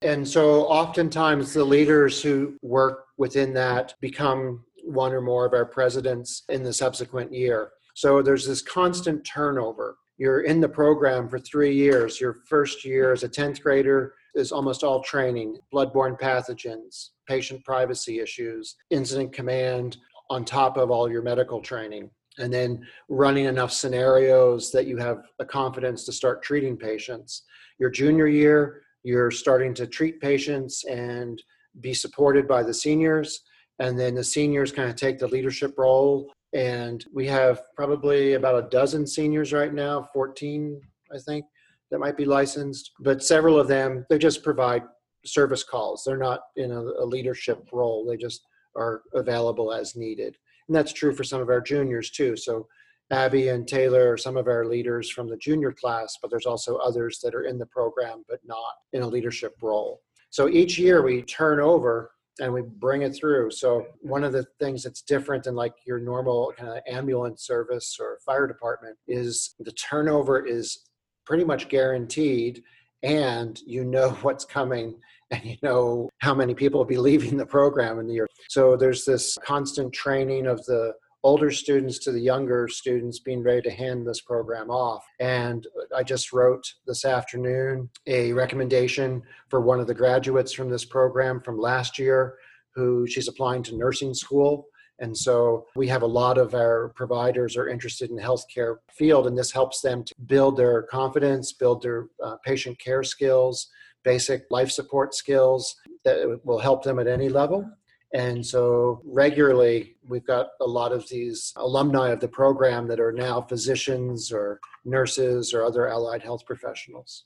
And 0.03 0.27
so, 0.27 0.65
oftentimes, 0.65 1.53
the 1.53 1.65
leaders 1.65 2.23
who 2.23 2.59
work 2.63 3.07
within 3.17 3.55
that 3.55 3.95
become 4.01 4.65
one 4.85 5.13
or 5.13 5.23
more 5.23 5.47
of 5.47 5.55
our 5.55 5.65
presidents 5.65 6.43
in 6.51 6.63
the 6.63 6.73
subsequent 6.73 7.33
year. 7.33 7.71
So, 7.95 8.21
there's 8.21 8.47
this 8.47 8.61
constant 8.61 9.25
turnover. 9.25 9.97
You're 10.19 10.43
in 10.43 10.61
the 10.61 10.69
program 10.69 11.29
for 11.29 11.39
three 11.39 11.75
years. 11.75 12.21
Your 12.21 12.35
first 12.49 12.85
year 12.85 13.13
as 13.13 13.25
a 13.25 13.29
10th 13.29 13.63
grader 13.63 14.15
is 14.35 14.53
almost 14.53 14.85
all 14.85 15.03
training, 15.03 15.57
bloodborne 15.73 16.19
pathogens, 16.21 17.11
patient 17.27 17.65
privacy 17.65 18.21
issues, 18.21 18.77
incident 18.91 19.33
command, 19.33 19.97
on 20.31 20.45
top 20.45 20.77
of 20.77 20.91
all 20.91 21.11
your 21.11 21.23
medical 21.23 21.61
training 21.61 22.11
and 22.39 22.53
then 22.53 22.87
running 23.09 23.45
enough 23.45 23.73
scenarios 23.73 24.71
that 24.73 24.87
you 24.87 24.97
have 24.97 25.23
the 25.39 25.45
confidence 25.45 26.05
to 26.05 26.13
start 26.13 26.43
treating 26.43 26.77
patients. 26.77 27.43
Your 27.79 27.91
junior 27.91 28.27
year, 28.27 28.83
you're 29.03 29.31
starting 29.31 29.75
to 29.75 29.87
treat 29.87 30.21
patients 30.21 30.85
and 30.85 31.43
be 31.81 31.95
supported 31.95 32.49
by 32.49 32.63
the 32.63 32.75
seniors. 32.75 33.43
And 33.79 33.99
then 33.99 34.15
the 34.15 34.25
seniors 34.25 34.73
kind 34.73 34.89
of 34.89 34.97
take 34.97 35.19
the 35.19 35.29
leadership 35.29 35.75
role. 35.77 36.33
And 36.55 37.05
we 37.13 37.27
have 37.27 37.63
probably 37.77 38.35
about 38.35 38.65
a 38.65 38.69
dozen 38.69 39.07
seniors 39.07 39.53
right 39.53 39.75
now, 39.75 40.09
14, 40.13 40.81
I 41.13 41.19
think, 41.19 41.45
that 41.91 41.99
might 41.99 42.17
be 42.17 42.25
licensed. 42.25 42.93
But 43.01 43.25
several 43.25 43.59
of 43.59 43.69
them, 43.69 44.07
they 44.09 44.19
just 44.19 44.45
provide 44.45 44.83
service 45.25 45.65
calls. 45.65 46.05
They're 46.05 46.17
not 46.17 46.41
in 46.57 46.71
a, 46.71 46.81
a 46.81 47.05
leadership 47.05 47.69
role, 47.73 48.05
they 48.05 48.17
just 48.17 48.43
are 48.77 49.03
available 49.15 49.73
as 49.73 49.97
needed. 49.97 50.37
And 50.69 50.77
that's 50.77 50.93
true 50.93 51.15
for 51.15 51.25
some 51.25 51.41
of 51.41 51.49
our 51.49 51.61
juniors 51.61 52.11
too. 52.11 52.37
So 52.37 52.67
Abby 53.11 53.49
and 53.49 53.69
Taylor 53.69 54.13
are 54.13 54.17
some 54.17 54.37
of 54.37 54.49
our 54.49 54.65
leaders 54.65 55.11
from 55.11 55.29
the 55.29 55.37
junior 55.37 55.73
class, 55.73 56.17
but 56.21 56.31
there's 56.31 56.47
also 56.47 56.77
others 56.77 57.21
that 57.23 57.35
are 57.35 57.45
in 57.45 57.59
the 57.59 57.67
program 57.67 58.25
but 58.29 58.41
not 58.45 58.75
in 58.93 59.03
a 59.03 59.09
leadership 59.09 59.55
role. 59.63 60.01
So 60.31 60.49
each 60.49 60.79
year 60.79 61.03
we 61.03 61.23
turn 61.23 61.61
over 61.61 62.13
and 62.41 62.53
we 62.53 62.63
bring 62.63 63.03
it 63.03 63.15
through. 63.15 63.51
So 63.51 63.87
one 64.01 64.25
of 64.25 64.33
the 64.33 64.47
things 64.59 64.83
that's 64.83 65.03
different 65.03 65.45
than 65.45 65.55
like 65.55 65.75
your 65.87 66.01
normal 66.01 66.53
kind 66.57 66.71
of 66.71 66.83
ambulance 66.89 67.47
service 67.47 67.97
or 68.01 68.19
fire 68.27 68.47
department 68.47 68.97
is 69.07 69.55
the 69.61 69.73
turnover 69.73 70.45
is 70.45 70.81
pretty 71.25 71.45
much 71.45 71.69
guaranteed 71.69 72.63
and 73.03 73.61
you 73.67 73.85
know 73.85 74.11
what's 74.23 74.45
coming 74.45 74.97
and 75.31 75.45
you 75.45 75.57
know 75.63 76.11
how 76.19 76.35
many 76.35 76.55
people 76.55 76.79
will 76.79 76.85
be 76.85 76.99
leaving 76.99 77.37
the 77.37 77.47
program 77.47 77.99
in 77.99 78.07
the 78.07 78.15
year. 78.15 78.27
So 78.49 78.77
there's 78.77 79.05
this 79.05 79.37
constant 79.45 79.93
training 79.93 80.47
of 80.47 80.65
the 80.67 80.95
older 81.25 81.51
students 81.51 81.99
to 81.99 82.13
the 82.13 82.21
younger 82.21 82.69
students 82.69 83.19
being 83.19 83.43
ready 83.43 83.63
to 83.63 83.71
hand 83.71 84.07
this 84.07 84.21
program 84.21 84.71
off. 84.71 85.03
And 85.19 85.67
I 85.97 86.03
just 86.03 86.35
wrote 86.35 86.71
this 86.87 87.07
afternoon 87.07 87.89
a 88.07 88.33
recommendation 88.35 89.23
for 89.49 89.63
one 89.63 89.81
of 89.81 89.87
the 89.87 89.95
graduates 89.95 90.53
from 90.53 90.69
this 90.69 90.85
program 90.85 91.41
from 91.41 91.59
last 91.59 91.99
year 91.99 92.35
who 92.75 93.07
she's 93.07 93.29
applying 93.29 93.63
to 93.65 93.77
nursing 93.77 94.13
school. 94.13 94.67
And 95.01 95.17
so 95.17 95.67
we 95.75 95.89
have 95.89 96.03
a 96.03 96.07
lot 96.07 96.39
of 96.39 96.55
our 96.55 96.91
providers 96.91 97.57
are 97.57 97.69
interested 97.69 98.11
in 98.11 98.17
the 98.17 98.23
healthcare 98.23 98.77
field, 98.93 99.27
and 99.27 99.37
this 99.37 99.51
helps 99.51 99.81
them 99.81 100.05
to 100.05 100.15
build 100.27 100.57
their 100.57 100.83
confidence, 100.83 101.53
build 101.53 101.83
their 101.83 102.07
uh, 102.23 102.37
patient 102.45 102.79
care 102.79 103.03
skills, 103.03 103.71
basic 104.05 104.45
life 104.51 104.71
support 104.71 105.15
skills 105.15 105.77
that 106.05 106.41
will 106.45 106.59
help 106.59 106.85
them 106.85 106.99
at 106.99 107.07
any 107.07 107.29
level. 107.29 107.69
And 108.15 108.47
so 108.47 109.01
regularly, 109.05 109.97
we've 110.07 110.27
got 110.27 110.51
a 110.61 110.67
lot 110.67 110.93
of 110.93 111.09
these 111.09 111.53
alumni 111.57 112.11
of 112.11 112.21
the 112.21 112.29
program 112.29 112.87
that 112.87 113.01
are 113.01 113.11
now 113.11 113.41
physicians 113.41 114.31
or 114.31 114.61
nurses 114.85 115.53
or 115.53 115.65
other 115.65 115.89
allied 115.89 116.23
health 116.23 116.47
professionals. 116.47 117.25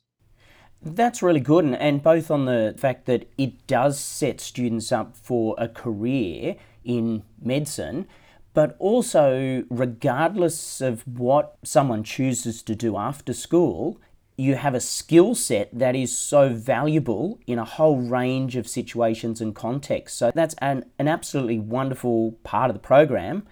That's 0.80 1.22
really 1.22 1.40
good, 1.40 1.64
and, 1.64 1.74
and 1.74 2.02
both 2.02 2.30
on 2.30 2.46
the 2.46 2.74
fact 2.78 3.06
that 3.06 3.28
it 3.36 3.66
does 3.66 4.00
set 4.00 4.40
students 4.40 4.92
up 4.92 5.16
for 5.16 5.56
a 5.58 5.68
career 5.68 6.56
in 6.84 7.24
medicine, 7.42 8.06
but 8.54 8.76
also, 8.78 9.64
regardless 9.68 10.80
of 10.80 11.06
what 11.06 11.56
someone 11.64 12.02
chooses 12.02 12.62
to 12.62 12.74
do 12.74 12.96
after 12.96 13.34
school, 13.34 14.00
you 14.38 14.54
have 14.54 14.72
a 14.72 14.80
skill 14.80 15.34
set 15.34 15.68
that 15.76 15.96
is 15.96 16.16
so 16.16 16.48
valuable 16.48 17.40
in 17.48 17.58
a 17.58 17.64
whole 17.64 17.96
range 17.96 18.54
of 18.54 18.68
situations 18.68 19.40
and 19.40 19.52
contexts. 19.52 20.16
So 20.16 20.30
that's 20.32 20.54
an, 20.58 20.84
an 20.96 21.08
absolutely 21.08 21.58
wonderful 21.58 22.38
part 22.44 22.70
of 22.70 22.74
the 22.74 22.80
program. 22.80 23.44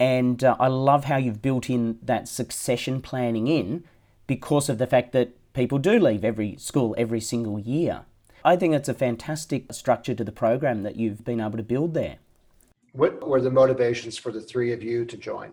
And 0.00 0.42
uh, 0.42 0.56
I 0.58 0.66
love 0.66 1.04
how 1.04 1.18
you've 1.18 1.40
built 1.40 1.70
in 1.70 2.00
that 2.02 2.26
succession 2.26 3.00
planning 3.00 3.46
in 3.46 3.84
because 4.26 4.68
of 4.68 4.78
the 4.78 4.88
fact 4.88 5.12
that 5.12 5.30
people 5.52 5.78
do 5.78 6.00
leave 6.00 6.24
every 6.24 6.56
school 6.56 6.96
every 6.98 7.20
single 7.20 7.60
year. 7.60 8.04
I 8.44 8.56
think 8.56 8.74
it's 8.74 8.88
a 8.88 8.94
fantastic 8.94 9.72
structure 9.72 10.14
to 10.14 10.24
the 10.24 10.32
program 10.32 10.82
that 10.82 10.96
you've 10.96 11.24
been 11.24 11.40
able 11.40 11.58
to 11.58 11.62
build 11.62 11.94
there. 11.94 12.16
What 12.90 13.26
were 13.26 13.40
the 13.40 13.52
motivations 13.52 14.18
for 14.18 14.32
the 14.32 14.40
three 14.40 14.72
of 14.72 14.82
you 14.82 15.04
to 15.04 15.16
join? 15.16 15.52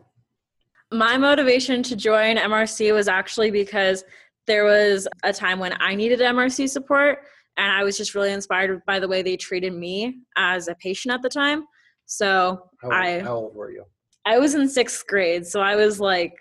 My 0.92 1.18
motivation 1.18 1.84
to 1.84 1.96
join 1.96 2.38
MRC 2.38 2.92
was 2.94 3.08
actually 3.08 3.52
because 3.52 4.04
there 4.52 4.66
was 4.66 5.08
a 5.24 5.32
time 5.32 5.60
when 5.60 5.74
I 5.80 5.96
needed 5.96 6.20
MRC 6.20 6.68
support, 6.68 7.20
and 7.56 7.72
I 7.72 7.86
was 7.86 7.96
just 7.96 8.16
really 8.16 8.34
inspired 8.34 8.82
by 8.86 9.00
the 9.00 9.08
way 9.08 9.22
they 9.22 9.38
treated 9.38 9.74
me 9.74 10.24
as 10.36 10.68
a 10.68 10.76
patient 10.76 11.14
at 11.14 11.22
the 11.22 11.30
time. 11.30 11.64
So 12.06 12.70
How, 12.82 12.92
I 12.92 13.22
how 13.22 13.36
old 13.36 13.56
were 13.56 13.72
you? 13.72 13.86
I 14.26 14.40
was 14.40 14.54
in 14.54 14.68
sixth 14.68 15.08
grade, 15.08 15.48
so 15.48 15.62
I 15.62 15.78
was 15.78 16.02
like 16.02 16.34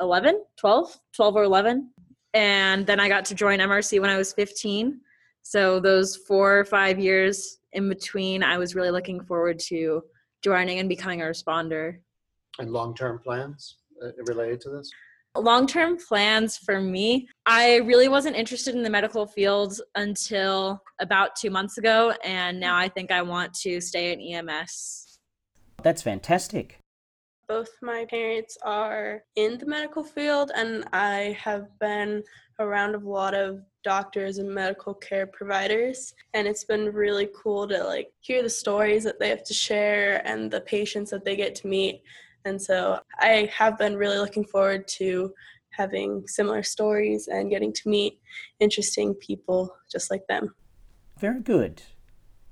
11, 0.00 0.42
12, 0.56 0.98
12 1.14 1.36
or 1.36 1.42
11. 1.42 1.90
And 2.32 2.86
then 2.86 2.98
I 2.98 3.08
got 3.10 3.26
to 3.26 3.34
join 3.34 3.58
MRC 3.58 4.00
when 4.00 4.08
I 4.08 4.16
was 4.16 4.32
15. 4.32 4.98
So 5.42 5.78
those 5.78 6.16
four 6.16 6.58
or 6.58 6.64
five 6.64 6.98
years 6.98 7.58
in 7.74 7.86
between, 7.86 8.42
I 8.42 8.56
was 8.56 8.74
really 8.74 8.90
looking 8.90 9.22
forward 9.22 9.58
to 9.68 10.02
joining 10.42 10.78
and 10.78 10.88
becoming 10.88 11.20
a 11.20 11.26
responder. 11.26 11.98
And 12.58 12.70
long-term 12.70 13.18
plans 13.18 13.76
uh, 14.02 14.08
related 14.26 14.62
to 14.62 14.70
this? 14.70 14.90
Long 15.36 15.66
term 15.66 15.96
plans 15.96 16.58
for 16.58 16.80
me, 16.80 17.26
I 17.46 17.76
really 17.76 18.08
wasn't 18.08 18.36
interested 18.36 18.74
in 18.74 18.82
the 18.82 18.90
medical 18.90 19.26
field 19.26 19.80
until 19.94 20.82
about 21.00 21.36
two 21.36 21.48
months 21.48 21.78
ago, 21.78 22.12
and 22.22 22.60
now 22.60 22.76
I 22.76 22.88
think 22.88 23.10
I 23.10 23.22
want 23.22 23.54
to 23.60 23.80
stay 23.80 24.12
in 24.12 24.20
EMS. 24.20 25.18
That's 25.82 26.02
fantastic. 26.02 26.78
Both 27.48 27.70
my 27.80 28.04
parents 28.04 28.58
are 28.62 29.24
in 29.36 29.56
the 29.56 29.66
medical 29.66 30.04
field, 30.04 30.52
and 30.54 30.84
I 30.92 31.36
have 31.40 31.66
been 31.78 32.22
around 32.58 32.94
a 32.94 32.98
lot 32.98 33.34
of 33.34 33.62
doctors 33.82 34.38
and 34.38 34.48
medical 34.48 34.94
care 34.94 35.26
providers 35.26 36.14
and 36.34 36.46
it's 36.46 36.62
been 36.62 36.92
really 36.92 37.28
cool 37.34 37.66
to 37.66 37.82
like 37.82 38.12
hear 38.20 38.42
the 38.42 38.48
stories 38.48 39.02
that 39.02 39.18
they 39.18 39.28
have 39.28 39.42
to 39.42 39.54
share 39.54 40.24
and 40.26 40.50
the 40.50 40.60
patients 40.60 41.10
that 41.10 41.24
they 41.24 41.34
get 41.34 41.54
to 41.54 41.66
meet 41.66 42.02
and 42.44 42.60
so 42.60 43.00
I 43.18 43.50
have 43.56 43.78
been 43.78 43.96
really 43.96 44.18
looking 44.18 44.44
forward 44.44 44.88
to 44.88 45.32
having 45.70 46.26
similar 46.26 46.62
stories 46.62 47.28
and 47.28 47.50
getting 47.50 47.72
to 47.72 47.88
meet 47.88 48.20
interesting 48.60 49.14
people 49.14 49.74
just 49.90 50.10
like 50.10 50.26
them. 50.28 50.54
Very 51.18 51.40
good. 51.40 51.82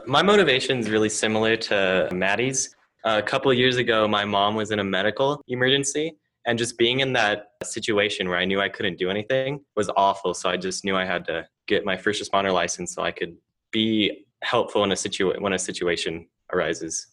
My 0.07 0.23
motivation 0.23 0.79
is 0.79 0.91
really 0.91 1.11
similar 1.11 1.57
to 1.57 2.09
Maddie's. 2.13 2.75
A 3.05 3.23
couple 3.23 3.53
years 3.53 3.77
ago, 3.77 4.07
my 4.09 4.25
mom 4.25 4.55
was 4.55 4.71
in 4.71 4.79
a 4.79 4.85
medical 4.85 5.43
emergency, 5.49 6.17
and 6.47 6.59
just 6.59 6.79
being 6.79 7.01
in 7.01 7.13
that 7.15 7.53
situation 7.63 8.29
where 8.29 8.39
I 8.39 8.45
knew 8.45 8.61
I 8.61 8.69
couldn't 8.69 8.99
do 8.99 9.11
anything 9.11 9.61
was 9.77 9.91
awful. 9.97 10.33
So 10.33 10.49
I 10.49 10.57
just 10.57 10.85
knew 10.85 10.97
I 10.97 11.05
had 11.05 11.25
to 11.27 11.47
get 11.67 11.85
my 11.85 11.97
first 11.97 12.23
responder 12.23 12.53
license 12.53 12.95
so 12.95 13.03
I 13.03 13.11
could 13.11 13.37
be 13.71 14.25
helpful 14.43 14.85
in 14.85 14.93
a 14.93 14.97
situ- 14.97 15.39
when 15.39 15.53
a 15.53 15.59
situation 15.59 16.27
arises. 16.53 17.09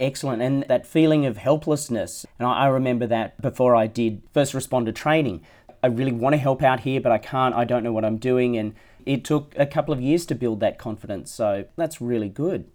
Excellent. 0.00 0.42
And 0.42 0.62
that 0.64 0.86
feeling 0.86 1.26
of 1.26 1.36
helplessness. 1.36 2.24
And 2.38 2.46
I, 2.46 2.66
remember 2.66 3.06
that 3.06 3.40
before 3.40 3.74
I 3.74 3.86
did 3.86 4.22
first 4.32 4.52
responder 4.52 4.94
training. 4.94 5.42
I 5.82 5.88
really 5.88 6.12
want 6.12 6.34
to 6.34 6.38
help 6.38 6.62
out 6.62 6.80
here, 6.80 7.00
but 7.00 7.12
I 7.12 7.18
can't. 7.18 7.54
I 7.54 7.64
don't 7.64 7.82
know 7.82 7.92
what 7.92 8.04
I'm 8.04 8.18
doing. 8.18 8.56
And 8.56 8.74
it 9.06 9.24
took 9.24 9.54
a 9.56 9.66
couple 9.66 9.94
of 9.94 10.00
years 10.00 10.26
to 10.26 10.34
build 10.34 10.60
that 10.60 10.78
confidence. 10.78 11.32
So 11.32 11.64
that's 11.76 12.00
really 12.00 12.28
good. 12.28 12.66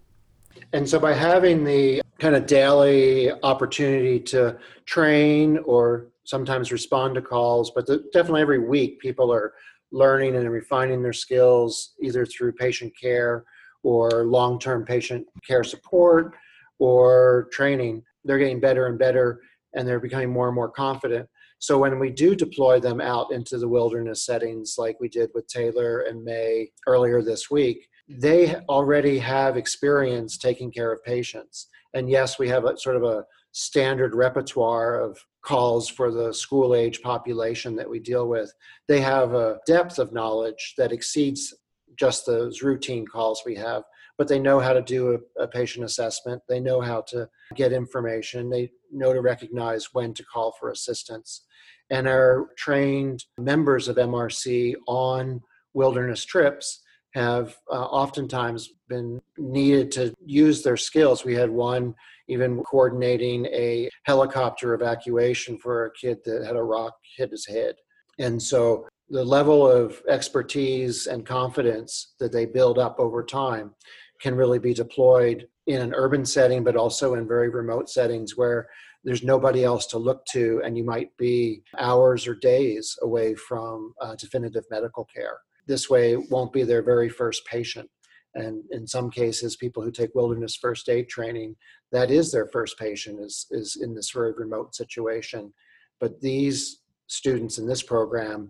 And 0.71 0.87
so 0.87 0.99
by 0.99 1.13
having 1.13 1.63
the 1.63 2.01
kind 2.19 2.35
of 2.35 2.45
daily 2.45 3.31
opportunity 3.43 4.19
to 4.19 4.57
train 4.85 5.57
or 5.59 6.07
sometimes 6.23 6.71
respond 6.71 7.15
to 7.15 7.21
calls, 7.21 7.71
but 7.71 7.85
the, 7.85 8.05
definitely 8.13 8.41
every 8.41 8.59
week 8.59 8.99
people 8.99 9.31
are 9.31 9.53
learning 9.91 10.35
and 10.35 10.49
refining 10.49 11.01
their 11.01 11.13
skills 11.13 11.93
either 12.01 12.25
through 12.25 12.53
patient 12.53 12.93
care 12.99 13.43
or 13.83 14.25
long 14.25 14.59
term 14.59 14.85
patient 14.85 15.27
care 15.45 15.63
support 15.63 16.33
or 16.79 17.47
training, 17.51 18.03
they're 18.23 18.39
getting 18.39 18.59
better 18.59 18.87
and 18.87 18.97
better 18.97 19.41
and 19.73 19.87
they're 19.87 19.99
becoming 19.99 20.31
more 20.31 20.47
and 20.47 20.55
more 20.55 20.69
confident. 20.69 21.27
So 21.59 21.77
when 21.77 21.97
we 21.97 22.09
do 22.09 22.35
deploy 22.35 22.79
them 22.79 22.99
out 22.99 23.31
into 23.31 23.57
the 23.57 23.69
wilderness 23.69 24.25
settings, 24.25 24.75
like 24.77 24.99
we 24.99 25.07
did 25.07 25.29
with 25.33 25.47
Taylor 25.47 26.01
and 26.01 26.23
May 26.23 26.69
earlier 26.87 27.21
this 27.21 27.49
week, 27.49 27.87
they 28.09 28.55
already 28.67 29.17
have 29.19 29.55
experience 29.55 30.37
taking 30.37 30.71
care 30.71 30.91
of 30.91 31.03
patients. 31.03 31.67
And 31.93 32.09
yes, 32.09 32.37
we 32.37 32.49
have 32.49 32.65
a 32.65 32.77
sort 32.77 32.97
of 32.97 33.03
a 33.03 33.23
standard 33.53 34.13
repertoire 34.13 34.99
of 34.99 35.17
calls 35.43 35.87
for 35.87 36.11
the 36.11 36.33
school 36.33 36.75
age 36.75 37.01
population 37.01 37.75
that 37.75 37.89
we 37.89 37.99
deal 37.99 38.27
with. 38.27 38.51
They 38.87 38.99
have 39.01 39.33
a 39.33 39.59
depth 39.65 39.99
of 39.99 40.11
knowledge 40.11 40.73
that 40.77 40.91
exceeds 40.91 41.53
just 41.97 42.25
those 42.25 42.61
routine 42.61 43.05
calls 43.05 43.43
we 43.45 43.55
have 43.55 43.83
but 44.17 44.27
they 44.27 44.39
know 44.39 44.59
how 44.59 44.73
to 44.73 44.81
do 44.81 45.13
a, 45.37 45.43
a, 45.43 45.47
patient 45.47 45.85
assessment. 45.85 46.41
They 46.47 46.59
know 46.59 46.81
how 46.81 47.01
to 47.09 47.27
get 47.55 47.73
information. 47.73 48.49
They 48.49 48.71
know 48.91 49.13
to 49.13 49.21
recognize 49.21 49.93
when 49.93 50.13
to 50.13 50.23
call 50.23 50.53
for 50.59 50.69
assistance. 50.69 51.45
And 51.89 52.07
our 52.07 52.49
trained 52.57 53.23
members 53.37 53.87
of 53.87 53.97
MRC 53.97 54.75
on 54.87 55.41
wilderness 55.73 56.23
trips 56.25 56.81
have 57.15 57.55
uh, 57.71 57.75
oftentimes 57.75 58.69
been 58.89 59.21
needed 59.37 59.91
to 59.91 60.13
use 60.25 60.63
their 60.63 60.77
skills. 60.77 61.23
We 61.23 61.35
had 61.35 61.49
one 61.49 61.93
even 62.27 62.63
coordinating 62.63 63.45
a 63.47 63.89
helicopter 64.05 64.73
evacuation 64.73 65.57
for 65.57 65.85
a 65.85 65.91
kid 65.91 66.19
that 66.25 66.45
had 66.45 66.55
a 66.55 66.63
rock 66.63 66.93
hit 67.17 67.31
his 67.31 67.45
head. 67.45 67.75
And 68.19 68.41
so 68.41 68.87
the 69.13 69.23
level 69.23 69.69
of 69.69 70.01
expertise 70.09 71.05
and 71.05 71.23
confidence 71.23 72.15
that 72.19 72.31
they 72.31 72.47
build 72.47 72.79
up 72.79 72.95
over 72.97 73.23
time 73.23 73.71
can 74.19 74.33
really 74.33 74.57
be 74.57 74.73
deployed 74.73 75.47
in 75.67 75.83
an 75.83 75.93
urban 75.93 76.25
setting, 76.25 76.63
but 76.63 76.75
also 76.75 77.13
in 77.13 77.27
very 77.27 77.49
remote 77.49 77.91
settings 77.91 78.35
where 78.35 78.67
there's 79.03 79.21
nobody 79.21 79.63
else 79.63 79.85
to 79.85 79.99
look 79.99 80.25
to, 80.31 80.63
and 80.65 80.75
you 80.75 80.83
might 80.83 81.15
be 81.17 81.61
hours 81.77 82.25
or 82.25 82.33
days 82.33 82.97
away 83.03 83.35
from 83.35 83.93
uh, 84.01 84.15
definitive 84.15 84.63
medical 84.71 85.05
care. 85.05 85.37
This 85.67 85.91
way, 85.91 86.13
it 86.13 86.31
won't 86.31 86.51
be 86.51 86.63
their 86.63 86.81
very 86.81 87.07
first 87.07 87.45
patient. 87.45 87.87
And 88.33 88.63
in 88.71 88.87
some 88.87 89.11
cases, 89.11 89.55
people 89.55 89.83
who 89.83 89.91
take 89.91 90.15
wilderness 90.15 90.55
first 90.55 90.89
aid 90.89 91.07
training, 91.07 91.55
that 91.91 92.09
is 92.09 92.31
their 92.31 92.47
first 92.47 92.79
patient, 92.79 93.19
is, 93.19 93.45
is 93.51 93.77
in 93.79 93.93
this 93.93 94.09
very 94.09 94.33
remote 94.33 94.73
situation. 94.73 95.53
But 95.99 96.19
these 96.19 96.79
students 97.05 97.59
in 97.59 97.67
this 97.67 97.83
program 97.83 98.49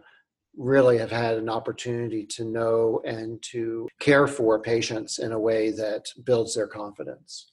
really 0.57 0.97
have 0.97 1.11
had 1.11 1.35
an 1.37 1.49
opportunity 1.49 2.25
to 2.25 2.45
know 2.45 3.01
and 3.05 3.41
to 3.41 3.87
care 3.99 4.27
for 4.27 4.59
patients 4.59 5.19
in 5.19 5.31
a 5.31 5.39
way 5.39 5.71
that 5.71 6.05
builds 6.23 6.55
their 6.55 6.67
confidence. 6.67 7.51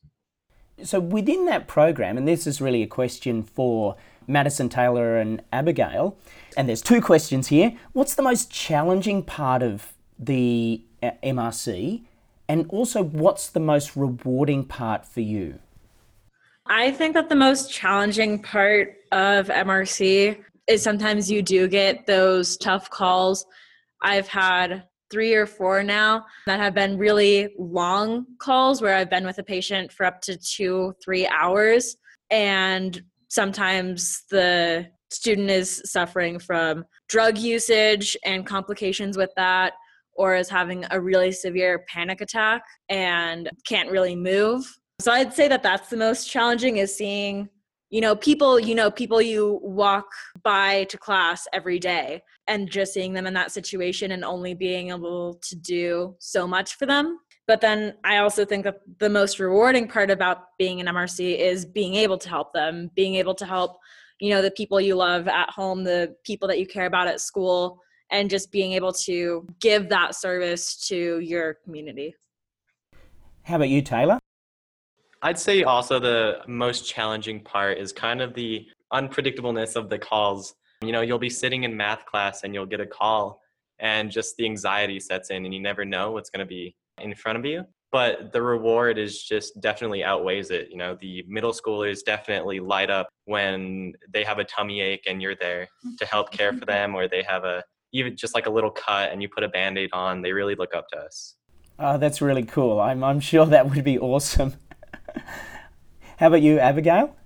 So, 0.83 0.99
within 0.99 1.45
that 1.47 1.67
program, 1.69 2.17
and 2.17 2.27
this 2.27 2.47
is 2.47 2.61
really 2.61 2.83
a 2.83 2.87
question 2.87 3.43
for 3.43 3.97
Madison 4.27 4.69
Taylor 4.69 5.19
and 5.19 5.43
Abigail, 5.53 6.17
and 6.57 6.69
there's 6.69 6.81
two 6.83 7.03
questions 7.03 7.49
here. 7.49 7.77
What's 7.93 8.15
the 8.15 8.23
most 8.23 8.51
challenging 8.51 9.23
part 9.23 9.63
of 9.63 9.93
the 10.19 10.83
uh, 11.03 11.11
MRC? 11.23 12.03
And 12.49 12.67
also, 12.71 13.03
what's 13.03 13.49
the 13.49 13.61
most 13.61 13.95
rewarding 13.95 14.65
part 14.65 15.05
for 15.05 15.21
you? 15.21 15.59
I 16.67 16.91
think 16.93 17.15
that 17.15 17.29
the 17.29 17.37
most 17.37 17.73
challenging 17.73 18.41
part 18.41 18.97
of 19.13 19.49
MRC 19.49 20.39
is 20.71 20.83
sometimes 20.83 21.31
you 21.31 21.43
do 21.43 21.67
get 21.67 22.07
those 22.07 22.57
tough 22.57 22.89
calls. 22.91 23.45
I've 24.03 24.29
had 24.29 24.85
three 25.11 25.35
or 25.35 25.45
four 25.45 25.83
now 25.83 26.25
that 26.47 26.61
have 26.61 26.75
been 26.75 26.97
really 26.97 27.53
long 27.59 28.25
calls 28.39 28.81
where 28.81 28.95
I've 28.95 29.11
been 29.11 29.27
with 29.27 29.39
a 29.39 29.43
patient 29.43 29.93
for 29.93 30.07
up 30.07 30.21
to 30.23 30.39
two, 30.39 30.95
three 31.05 31.27
hours. 31.27 31.97
And 32.31 33.03
sometimes 33.29 34.23
the 34.31 34.87
student 35.11 35.51
is 35.51 35.83
suffering 35.85 36.39
from 36.39 36.85
drug 37.09 37.37
usage 37.37 38.17
and 38.25 38.47
complications 38.47 39.17
with 39.17 39.31
that, 39.37 39.73
or 40.15 40.37
is 40.37 40.49
having 40.49 40.85
a 40.93 41.01
really 41.01 41.33
severe 41.33 41.85
panic 41.89 42.21
attack 42.21 42.63
and 42.89 43.51
can't 43.67 43.91
really 43.91 44.15
move. 44.15 44.65
So 45.01 45.11
I'd 45.11 45.35
say 45.35 45.49
that 45.49 45.65
that's 45.65 45.89
the 45.89 45.97
most 45.97 46.31
challenging 46.31 46.77
is 46.77 46.97
seeing 46.97 47.49
you 47.91 48.01
know 48.01 48.15
people 48.15 48.59
you 48.59 48.75
know 48.75 48.91
people 48.91 49.21
you 49.21 49.61
walk 49.63 50.07
by 50.43 50.85
to 50.85 50.97
class 50.97 51.47
every 51.53 51.79
day 51.79 52.23
and 52.47 52.71
just 52.71 52.95
seeing 52.95 53.13
them 53.13 53.27
in 53.27 53.35
that 53.35 53.51
situation 53.51 54.13
and 54.13 54.25
only 54.25 54.55
being 54.55 54.91
able 54.91 55.35
to 55.35 55.57
do 55.57 56.15
so 56.19 56.47
much 56.47 56.75
for 56.77 56.87
them. 56.87 57.19
But 57.47 57.61
then 57.61 57.95
i 58.05 58.19
also 58.19 58.45
think 58.45 58.63
that 58.65 58.81
the 58.99 59.11
most 59.11 59.41
rewarding 59.41 59.89
part 59.89 60.09
about 60.09 60.57
being 60.57 60.81
an 60.81 60.87
mrc 60.87 61.19
is 61.19 61.67
being 61.67 61.97
able 61.97 62.17
to 62.19 62.29
help 62.29 62.53
them 62.53 62.91
being 62.95 63.17
able 63.17 63.35
to 63.35 63.45
help 63.45 63.79
you 64.21 64.31
know 64.31 64.41
the 64.41 64.53
people 64.53 64.81
you 64.81 64.95
love 64.95 65.27
at 65.27 65.51
home 65.51 65.83
the 65.83 66.15
people 66.25 66.47
that 66.47 66.61
you 66.61 66.67
care 66.67 66.87
about 66.87 67.09
at 67.09 67.21
school 67.21 67.81
and 68.11 68.31
just 68.31 68.53
being 68.53 68.73
able 68.73 68.93
to 68.93 69.47
give 69.61 69.89
that 69.89 70.15
service 70.15 70.77
to 70.89 71.21
your 71.21 71.55
community. 71.65 72.15
How 73.43 73.57
about 73.57 73.69
you 73.69 73.83
taylor 73.83 74.21
I'd 75.23 75.39
say 75.39 75.65
also 75.65 75.99
the 75.99 76.39
most 76.47 76.89
challenging 76.89 77.41
part 77.41 77.77
is 77.77 77.93
kind 77.93 78.23
of 78.23 78.33
the 78.33 78.67
unpredictableness 78.93 79.77
of 79.77 79.91
the 79.91 79.99
calls. 79.99 80.55
You 80.83 80.93
know, 80.93 81.03
you'll 81.03 81.19
be 81.19 81.29
sitting 81.29 81.65
in 81.65 81.77
math 81.77 82.07
class 82.07 82.43
and 82.43 82.55
you'll 82.55 82.67
get 82.67 82.81
a 82.81 82.87
call 82.87 83.43
and 83.79 84.11
just 84.11 84.37
the 84.37 84.47
anxiety 84.47 84.99
sets 84.99 85.31
in 85.31 85.45
and 85.45 85.53
you 85.53 85.61
never 85.61 85.85
know 85.85 86.13
what's 86.13 86.31
going 86.31 86.47
to 86.47 86.49
be 86.49 86.75
in 87.03 87.15
front 87.15 87.39
of 87.39 87.45
you. 87.45 87.65
But 87.93 88.33
the 88.33 88.41
reward 88.41 88.99
is 88.99 89.23
just 89.23 89.61
definitely 89.61 90.05
outweighs 90.05 90.51
it. 90.51 90.69
You 90.71 90.79
know, 90.79 90.97
the 90.99 91.25
middle 91.29 91.53
schoolers 91.53 92.03
definitely 92.05 92.61
light 92.61 92.89
up 92.89 93.09
when 93.27 93.93
they 94.09 94.25
have 94.25 94.39
a 94.39 94.45
tummy 94.45 94.81
ache 94.81 95.05
and 95.07 95.21
you're 95.21 95.35
there 95.35 95.69
to 95.99 96.07
help 96.07 96.31
care 96.31 96.53
for 96.53 96.65
them, 96.65 96.95
or 96.95 97.09
they 97.09 97.23
have 97.25 97.45
a 97.45 97.65
even 97.93 98.17
just 98.17 98.35
like 98.35 98.47
a 98.47 98.51
little 98.51 98.71
cut 98.71 99.11
and 99.11 99.21
you 99.21 99.29
put 99.29 99.43
a 99.43 99.49
band 99.49 99.77
aid 99.77 99.91
on. 99.93 100.23
They 100.23 100.33
really 100.33 100.55
look 100.55 100.75
up 100.75 100.89
to 100.91 100.99
us. 100.99 101.35
Oh, 101.81 101.99
that's 101.99 102.23
really 102.23 102.45
cool. 102.45 102.81
I'm, 102.81 103.03
I'm 103.03 103.19
sure 103.19 103.45
that 103.47 103.69
would 103.69 103.83
be 103.83 103.99
awesome. 103.99 104.55
How 106.19 106.27
about 106.27 106.43
you, 106.43 106.59
Abigail? 106.59 107.17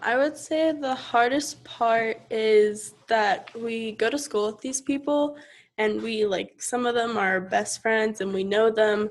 I 0.00 0.16
would 0.16 0.36
say 0.36 0.72
the 0.72 0.94
hardest 0.94 1.62
part 1.64 2.20
is 2.30 2.94
that 3.08 3.50
we 3.54 3.92
go 3.92 4.08
to 4.08 4.18
school 4.18 4.46
with 4.46 4.60
these 4.60 4.80
people 4.80 5.36
and 5.78 6.02
we 6.02 6.24
like 6.24 6.60
some 6.60 6.86
of 6.86 6.94
them 6.94 7.16
are 7.16 7.40
best 7.40 7.82
friends 7.82 8.20
and 8.20 8.32
we 8.32 8.44
know 8.44 8.70
them 8.70 9.10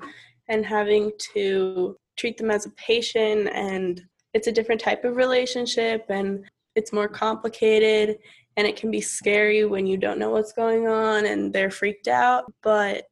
and 0.50 0.66
having 0.66 1.12
to 1.34 1.96
treat 2.18 2.38
them 2.38 2.52
as 2.52 2.66
a 2.66 2.72
patient 2.72 3.50
and 3.54 4.02
it's 4.34 4.48
a 4.48 4.52
different 4.52 4.82
type 4.82 5.06
of 5.06 5.16
relationship 5.16 6.06
and 6.10 6.46
it's 6.76 6.94
more 6.94 7.08
complicated 7.08 8.18
and 8.58 8.68
it 8.68 8.76
can 8.76 8.92
be 8.92 9.02
scary 9.02 9.66
when 9.66 9.86
you 9.86 9.98
don't 9.98 10.20
know 10.20 10.30
what's 10.30 10.54
going 10.54 10.88
on 10.88 11.26
and 11.26 11.54
they're 11.54 11.72
freaked 11.72 12.08
out 12.08 12.52
but 12.62 13.06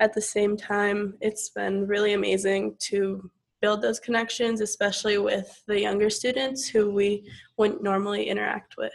at 0.00 0.12
the 0.12 0.22
same 0.22 0.56
time 0.56 1.14
it's 1.20 1.48
been 1.50 1.86
really 1.86 2.12
amazing 2.12 2.76
to 2.78 3.30
build 3.60 3.82
those 3.82 4.00
connections 4.00 4.60
especially 4.60 5.18
with 5.18 5.62
the 5.66 5.80
younger 5.80 6.10
students 6.10 6.68
who 6.68 6.90
we 6.90 7.28
wouldn't 7.56 7.82
normally 7.82 8.28
interact 8.28 8.76
with 8.76 8.92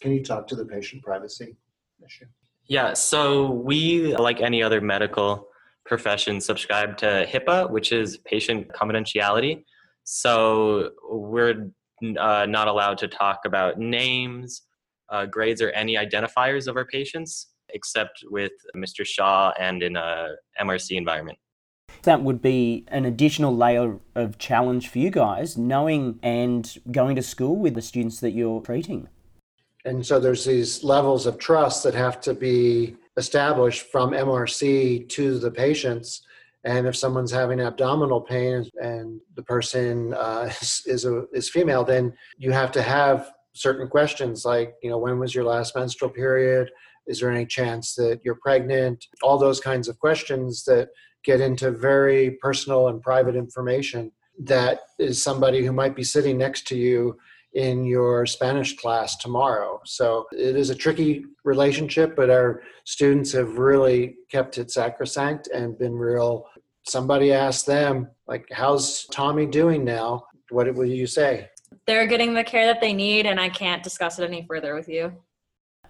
Can 0.00 0.12
you 0.12 0.22
talk 0.22 0.46
to 0.48 0.56
the 0.56 0.64
patient 0.64 1.02
privacy 1.02 1.56
issue? 2.04 2.26
Yeah, 2.66 2.94
so 2.94 3.50
we, 3.50 4.16
like 4.16 4.40
any 4.40 4.62
other 4.62 4.80
medical 4.80 5.48
profession, 5.84 6.40
subscribe 6.40 6.96
to 6.98 7.26
HIPAA, 7.26 7.70
which 7.70 7.92
is 7.92 8.18
patient 8.24 8.68
confidentiality. 8.68 9.64
So 10.04 10.90
we're 11.10 11.70
uh, 12.18 12.46
not 12.46 12.68
allowed 12.68 12.98
to 12.98 13.08
talk 13.08 13.40
about 13.44 13.78
names, 13.78 14.62
uh, 15.10 15.26
grades, 15.26 15.60
or 15.60 15.70
any 15.70 15.96
identifiers 15.96 16.66
of 16.66 16.76
our 16.76 16.86
patients, 16.86 17.48
except 17.70 18.24
with 18.30 18.52
Mr. 18.74 19.04
Shaw 19.04 19.52
and 19.58 19.82
in 19.82 19.96
a 19.96 20.28
MRC 20.60 20.96
environment. 20.96 21.38
That 22.02 22.22
would 22.22 22.42
be 22.42 22.84
an 22.88 23.04
additional 23.04 23.56
layer 23.56 23.98
of 24.14 24.38
challenge 24.38 24.88
for 24.88 24.98
you 24.98 25.10
guys, 25.10 25.56
knowing 25.56 26.18
and 26.22 26.76
going 26.90 27.16
to 27.16 27.22
school 27.22 27.56
with 27.56 27.74
the 27.74 27.82
students 27.82 28.20
that 28.20 28.32
you're 28.32 28.60
treating. 28.60 29.08
And 29.84 30.04
so 30.04 30.18
there's 30.18 30.44
these 30.44 30.82
levels 30.82 31.26
of 31.26 31.38
trust 31.38 31.82
that 31.84 31.94
have 31.94 32.20
to 32.22 32.34
be 32.34 32.96
established 33.16 33.90
from 33.92 34.10
MRC 34.10 35.08
to 35.10 35.38
the 35.38 35.50
patients. 35.50 36.22
And 36.64 36.86
if 36.86 36.96
someone's 36.96 37.30
having 37.30 37.60
abdominal 37.60 38.22
pain 38.22 38.64
and 38.80 39.20
the 39.34 39.42
person 39.42 40.14
uh, 40.14 40.50
is, 40.60 40.82
is, 40.86 41.04
a, 41.04 41.26
is 41.32 41.50
female, 41.50 41.84
then 41.84 42.14
you 42.38 42.50
have 42.52 42.72
to 42.72 42.82
have 42.82 43.30
certain 43.52 43.88
questions 43.88 44.44
like, 44.44 44.74
you 44.82 44.90
know, 44.90 44.98
when 44.98 45.18
was 45.18 45.34
your 45.34 45.44
last 45.44 45.76
menstrual 45.76 46.10
period? 46.10 46.70
Is 47.06 47.20
there 47.20 47.30
any 47.30 47.46
chance 47.46 47.94
that 47.94 48.20
you're 48.24 48.36
pregnant? 48.36 49.06
All 49.22 49.38
those 49.38 49.60
kinds 49.60 49.88
of 49.88 49.98
questions 49.98 50.64
that 50.64 50.88
get 51.24 51.40
into 51.40 51.70
very 51.70 52.32
personal 52.42 52.88
and 52.88 53.02
private 53.02 53.34
information 53.34 54.12
that 54.38 54.80
is 54.98 55.22
somebody 55.22 55.64
who 55.64 55.72
might 55.72 55.96
be 55.96 56.04
sitting 56.04 56.36
next 56.36 56.66
to 56.68 56.76
you 56.76 57.16
in 57.54 57.84
your 57.84 58.26
Spanish 58.26 58.76
class 58.76 59.16
tomorrow. 59.16 59.80
So 59.84 60.26
it 60.32 60.56
is 60.56 60.70
a 60.70 60.74
tricky 60.74 61.24
relationship, 61.44 62.16
but 62.16 62.28
our 62.28 62.62
students 62.84 63.30
have 63.32 63.58
really 63.58 64.16
kept 64.30 64.58
it 64.58 64.72
sacrosanct 64.72 65.48
and 65.54 65.78
been 65.78 65.94
real. 65.94 66.46
Somebody 66.86 67.32
asked 67.32 67.66
them, 67.66 68.08
like, 68.26 68.46
how's 68.50 69.06
Tommy 69.06 69.46
doing 69.46 69.84
now? 69.84 70.24
What 70.50 70.72
will 70.74 70.84
you 70.84 71.06
say? 71.06 71.48
They're 71.86 72.08
getting 72.08 72.34
the 72.34 72.44
care 72.44 72.66
that 72.66 72.80
they 72.80 72.92
need, 72.92 73.24
and 73.26 73.38
I 73.38 73.48
can't 73.48 73.82
discuss 73.82 74.18
it 74.18 74.24
any 74.24 74.44
further 74.48 74.74
with 74.74 74.88
you. 74.88 75.12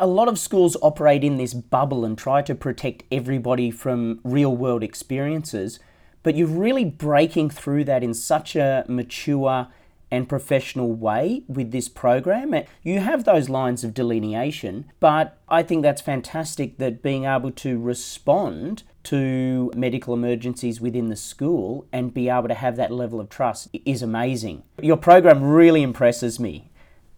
A 0.01 0.07
lot 0.09 0.27
of 0.27 0.41
schools 0.41 0.77
operate 0.83 1.23
in 1.23 1.37
this 1.37 1.55
bubble 1.55 2.05
and 2.05 2.19
try 2.19 2.43
to 2.43 2.55
protect 2.55 3.05
everybody 3.13 3.71
from 3.71 4.21
real 4.25 4.55
world 4.57 4.83
experiences, 4.83 5.79
but 6.25 6.35
you're 6.35 6.49
really 6.49 6.85
breaking 6.85 7.51
through 7.51 7.85
that 7.85 8.03
in 8.03 8.13
such 8.13 8.57
a 8.57 8.85
mature 8.89 9.69
and 10.11 10.29
professional 10.29 10.93
way 10.93 11.43
with 11.49 11.71
this 11.71 11.89
program. 11.89 12.55
You 12.83 13.01
have 13.01 13.25
those 13.25 13.49
lines 13.49 13.85
of 13.85 13.95
delineation, 13.95 14.87
but 14.99 15.39
I 15.49 15.63
think 15.63 15.83
that's 15.83 16.01
fantastic 16.01 16.79
that 16.79 17.03
being 17.03 17.25
able 17.25 17.53
to 17.53 17.79
respond 17.79 18.83
to 19.05 19.71
medical 19.77 20.15
emergencies 20.15 20.81
within 20.81 21.09
the 21.09 21.17
school 21.17 21.87
and 21.93 22.15
be 22.15 22.29
able 22.29 22.49
to 22.49 22.55
have 22.55 22.77
that 22.77 22.91
level 22.91 23.21
of 23.21 23.29
trust 23.29 23.69
is 23.85 24.03
amazing. 24.03 24.65
Your 24.81 24.97
program 24.97 25.43
really 25.43 25.83
impresses 25.83 26.41
me. 26.41 26.71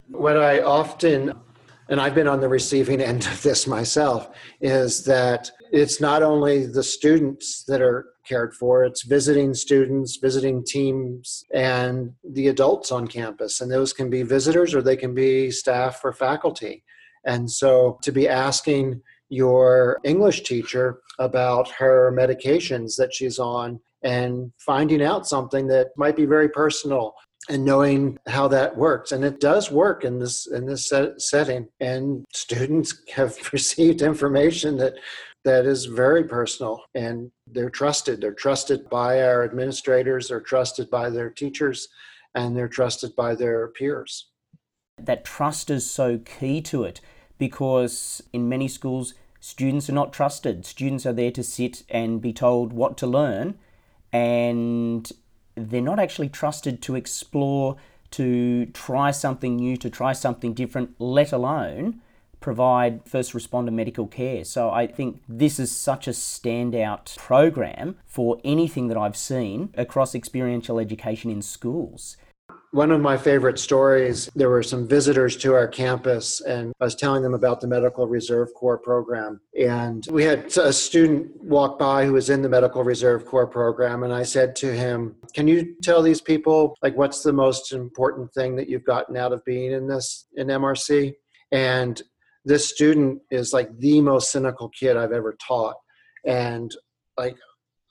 What 0.08 0.36
I 0.36 0.60
often 0.60 1.34
and 1.88 2.01
I've 2.01 2.14
been 2.14 2.29
on 2.29 2.40
the 2.40 2.49
receiving 2.49 3.01
end 3.01 3.27
of 3.27 3.42
this 3.42 3.66
myself, 3.66 4.29
is 4.61 5.05
that 5.05 5.51
it's 5.72 6.01
not 6.01 6.22
only 6.22 6.66
the 6.66 6.83
students 6.83 7.64
that 7.64 7.81
are 7.81 8.07
cared 8.27 8.55
for, 8.55 8.85
it's 8.85 9.03
visiting 9.03 9.55
students, 9.55 10.16
visiting 10.16 10.64
teams, 10.64 11.44
and 11.55 12.12
the 12.33 12.49
adults 12.49 12.90
on 12.90 13.07
campus. 13.07 13.61
And 13.61 13.70
those 13.70 13.92
can 13.92 14.11
be 14.11 14.22
visitors 14.22 14.75
or 14.75 14.83
they 14.83 14.96
can 14.96 15.14
be 15.14 15.51
staff 15.51 16.01
or 16.05 16.12
faculty. 16.12 16.83
And 17.25 17.51
so 17.51 17.99
to 18.03 18.12
be 18.12 18.29
asking 18.29 19.01
your 19.29 20.01
English 20.05 20.42
teacher 20.42 21.01
about 21.18 21.68
her 21.70 22.12
medications 22.12 22.96
that 22.96 23.12
she's 23.12 23.38
on 23.38 23.81
and 24.03 24.53
finding 24.59 25.03
out 25.03 25.27
something 25.27 25.66
that 25.66 25.88
might 25.96 26.14
be 26.14 26.27
very 26.27 26.49
personal 26.49 27.14
and 27.48 27.64
knowing 27.64 28.18
how 28.26 28.48
that 28.48 28.76
works. 28.76 29.12
And 29.12 29.24
it 29.24 29.40
does 29.40 29.70
work 29.70 30.04
in 30.04 30.18
this 30.18 30.46
in 30.46 30.66
this 30.66 30.88
set, 30.88 31.20
setting. 31.20 31.68
And 31.80 32.24
students 32.32 33.02
have 33.14 33.37
received 33.52 34.02
information 34.02 34.76
that 34.78 34.94
that 35.44 35.64
is 35.64 35.87
very 35.87 36.24
personal. 36.24 36.82
And 36.94 37.30
they're 37.46 37.70
trusted. 37.70 38.20
They're 38.20 38.35
trusted 38.35 38.90
by 38.90 39.22
our 39.22 39.44
administrators. 39.44 40.28
They're 40.28 40.40
trusted 40.40 40.90
by 40.90 41.11
their 41.11 41.30
teachers. 41.30 41.88
And 42.35 42.56
they're 42.56 42.68
trusted 42.68 43.14
by 43.16 43.35
their 43.35 43.68
peers. 43.68 44.28
That 44.98 45.24
trust 45.24 45.70
is 45.70 45.88
so 45.88 46.18
key 46.18 46.61
to 46.62 46.85
it 46.85 47.00
because 47.38 48.22
in 48.32 48.48
many 48.48 48.68
schools 48.68 49.14
students 49.40 49.88
are 49.88 49.94
not 49.94 50.12
trusted. 50.12 50.66
Students 50.66 51.06
are 51.06 51.12
there 51.12 51.30
to 51.30 51.42
sit 51.42 51.85
and 51.88 52.20
be 52.20 52.32
told 52.32 52.72
what 52.72 52.96
to 52.98 53.06
learn. 53.06 53.59
And 54.12 55.11
they're 55.57 55.81
not 55.81 55.99
actually 55.99 56.29
trusted 56.29 56.81
to 56.83 56.95
explore, 56.95 57.77
to 58.12 58.66
try 58.66 59.11
something 59.11 59.57
new, 59.57 59.77
to 59.79 59.90
try 59.90 60.12
something 60.12 60.55
different, 60.55 60.95
let 60.99 61.33
alone 61.33 62.01
provide 62.40 63.01
first 63.05 63.33
responder 63.33 63.73
medical 63.73 64.07
care. 64.07 64.45
So 64.45 64.71
I 64.71 64.87
think 64.87 65.23
this 65.29 65.59
is 65.59 65.77
such 65.77 66.07
a 66.07 66.12
standout 66.12 67.16
program 67.16 67.97
for 68.07 68.38
anything 68.45 68.88
that 68.88 68.97
I've 68.97 69.16
seen 69.16 69.73
across 69.77 70.14
experiential 70.14 70.79
education 70.79 71.31
in 71.31 71.42
schools. 71.42 72.16
One 72.72 72.90
of 72.90 73.00
my 73.00 73.16
favorite 73.16 73.59
stories, 73.59 74.31
there 74.35 74.50
were 74.50 74.62
some 74.62 74.87
visitors 74.87 75.37
to 75.38 75.55
our 75.55 75.66
campus, 75.66 76.40
and 76.40 76.72
I 76.81 76.85
was 76.85 76.94
telling 76.94 77.22
them 77.22 77.35
about 77.35 77.61
the 77.61 77.66
Medical 77.66 78.07
Reserve 78.07 78.52
Corps 78.55 78.79
program. 78.79 79.40
And 79.59 80.07
we 80.11 80.24
had 80.24 80.46
a 80.59 80.72
student 80.72 81.42
walk 81.42 81.79
by 81.79 82.05
who 82.05 82.12
was 82.12 82.29
in 82.29 82.42
the 82.42 82.48
Medical 82.48 82.85
Reserve 82.85 83.24
Corps 83.24 83.46
program, 83.46 84.02
and 84.02 84.12
I 84.12 84.24
said 84.24 84.55
to 84.57 84.72
him, 84.74 85.16
Can 85.35 85.48
you 85.48 85.74
tell 85.83 86.02
these 86.02 86.20
people, 86.20 86.76
like, 86.83 86.96
what's 86.96 87.22
the 87.22 87.33
most 87.33 87.72
important 87.72 88.33
thing 88.35 88.57
that 88.57 88.68
you've 88.68 88.85
gotten 88.85 89.16
out 89.16 89.33
of 89.33 89.44
being 89.44 89.72
in 89.72 89.87
this, 89.87 90.26
in 90.37 90.48
MRC? 90.48 91.14
And 91.52 92.02
this 92.44 92.68
student 92.68 93.20
is 93.31 93.52
like 93.52 93.76
the 93.79 94.00
most 94.00 94.31
cynical 94.31 94.68
kid 94.68 94.96
I've 94.96 95.12
ever 95.12 95.37
taught. 95.46 95.76
And 96.24 96.74
like 97.16 97.37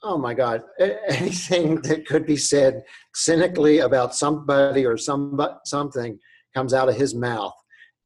oh 0.06 0.16
my 0.16 0.34
God, 0.34 0.62
anything 1.08 1.82
that 1.82 2.06
could 2.06 2.26
be 2.26 2.36
said 2.36 2.82
cynically 3.14 3.80
about 3.80 4.14
somebody 4.14 4.86
or 4.86 4.96
some 4.96 5.40
something 5.64 6.18
comes 6.54 6.72
out 6.72 6.88
of 6.88 6.94
his 6.94 7.14
mouth. 7.14 7.54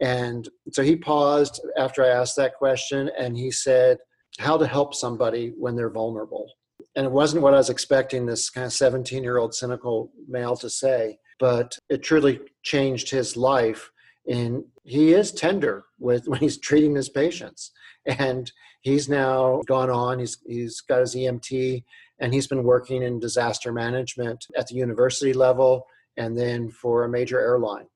And 0.01 0.49
so 0.73 0.83
he 0.83 0.97
paused 0.97 1.61
after 1.77 2.03
I 2.03 2.09
asked 2.09 2.37
that 2.37 2.55
question 2.55 3.11
and 3.19 3.37
he 3.37 3.51
said, 3.51 3.99
How 4.39 4.57
to 4.57 4.67
help 4.67 4.95
somebody 4.95 5.53
when 5.59 5.77
they're 5.77 5.91
vulnerable. 5.91 6.51
And 6.97 7.07
it 7.07 7.13
wasn't 7.13 7.43
what 7.43 7.55
I 7.55 7.59
was 7.59 7.71
expecting 7.71 8.25
this 8.25 8.49
kind 8.49 8.67
of 8.67 8.73
17 8.73 9.23
year 9.23 9.37
old 9.37 9.55
cynical 9.55 10.11
male 10.27 10.57
to 10.57 10.71
say, 10.71 11.19
but 11.39 11.79
it 11.91 12.03
truly 12.03 12.41
changed 12.63 13.11
his 13.11 13.37
life. 13.37 13.91
And 14.27 14.65
he 14.85 15.13
is 15.13 15.33
tender 15.33 15.85
with 15.99 16.25
when 16.27 16.41
he's 16.41 16.59
treating 16.59 16.95
his 16.95 17.11
patients. 17.11 17.73
And 18.07 18.51
he's 18.81 19.09
now 19.09 19.63
gone 19.67 19.91
on, 19.91 20.19
he's, 20.19 20.39
he's 20.47 20.81
got 20.81 21.01
his 21.01 21.15
EMT, 21.15 21.85
and 22.19 22.33
he's 22.33 22.47
been 22.47 22.63
working 22.63 23.03
in 23.03 23.21
disaster 23.21 23.73
management 23.73 24.47
at 24.57 24.69
the 24.69 24.75
university 24.75 25.33
level 25.33 25.87
and 26.17 26.37
then 26.37 26.71
for 26.71 27.05
a 27.05 27.09
major 27.09 27.41
airline. 27.41 27.87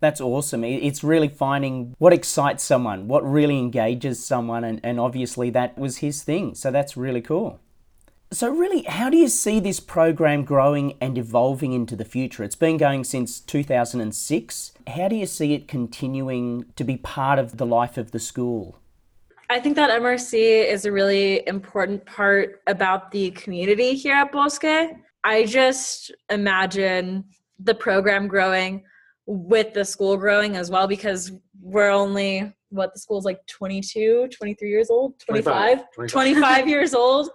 That's 0.00 0.20
awesome. 0.20 0.64
It's 0.64 1.02
really 1.02 1.28
finding 1.28 1.94
what 1.98 2.12
excites 2.12 2.62
someone, 2.62 3.08
what 3.08 3.24
really 3.30 3.58
engages 3.58 4.24
someone, 4.24 4.64
and, 4.64 4.80
and 4.82 5.00
obviously 5.00 5.50
that 5.50 5.78
was 5.78 5.98
his 5.98 6.22
thing. 6.22 6.54
So 6.54 6.70
that's 6.70 6.96
really 6.96 7.22
cool. 7.22 7.60
So, 8.30 8.48
really, 8.48 8.82
how 8.82 9.10
do 9.10 9.16
you 9.16 9.28
see 9.28 9.60
this 9.60 9.78
program 9.78 10.44
growing 10.44 10.94
and 11.00 11.16
evolving 11.16 11.72
into 11.72 11.94
the 11.94 12.04
future? 12.04 12.42
It's 12.42 12.56
been 12.56 12.78
going 12.78 13.04
since 13.04 13.38
2006. 13.38 14.72
How 14.88 15.08
do 15.08 15.14
you 15.14 15.26
see 15.26 15.54
it 15.54 15.68
continuing 15.68 16.66
to 16.74 16.84
be 16.84 16.96
part 16.96 17.38
of 17.38 17.58
the 17.58 17.66
life 17.66 17.96
of 17.96 18.10
the 18.10 18.18
school? 18.18 18.80
I 19.50 19.60
think 19.60 19.76
that 19.76 19.90
MRC 20.00 20.32
is 20.66 20.86
a 20.86 20.92
really 20.92 21.46
important 21.46 22.04
part 22.06 22.62
about 22.66 23.10
the 23.10 23.30
community 23.32 23.94
here 23.94 24.14
at 24.14 24.32
Bosque. 24.32 24.64
I 25.22 25.44
just 25.44 26.10
imagine 26.30 27.24
the 27.58 27.74
program 27.74 28.26
growing 28.26 28.84
with 29.26 29.74
the 29.74 29.84
school 29.84 30.16
growing 30.16 30.56
as 30.56 30.70
well 30.70 30.86
because 30.86 31.32
we're 31.60 31.90
only 31.90 32.52
what 32.70 32.92
the 32.92 32.98
school's 32.98 33.24
like 33.24 33.46
22 33.46 34.28
23 34.36 34.68
years 34.68 34.90
old? 34.90 35.18
25 35.20 35.84
25. 35.94 36.10
25 36.10 36.68
years 36.68 36.94
old. 36.94 37.30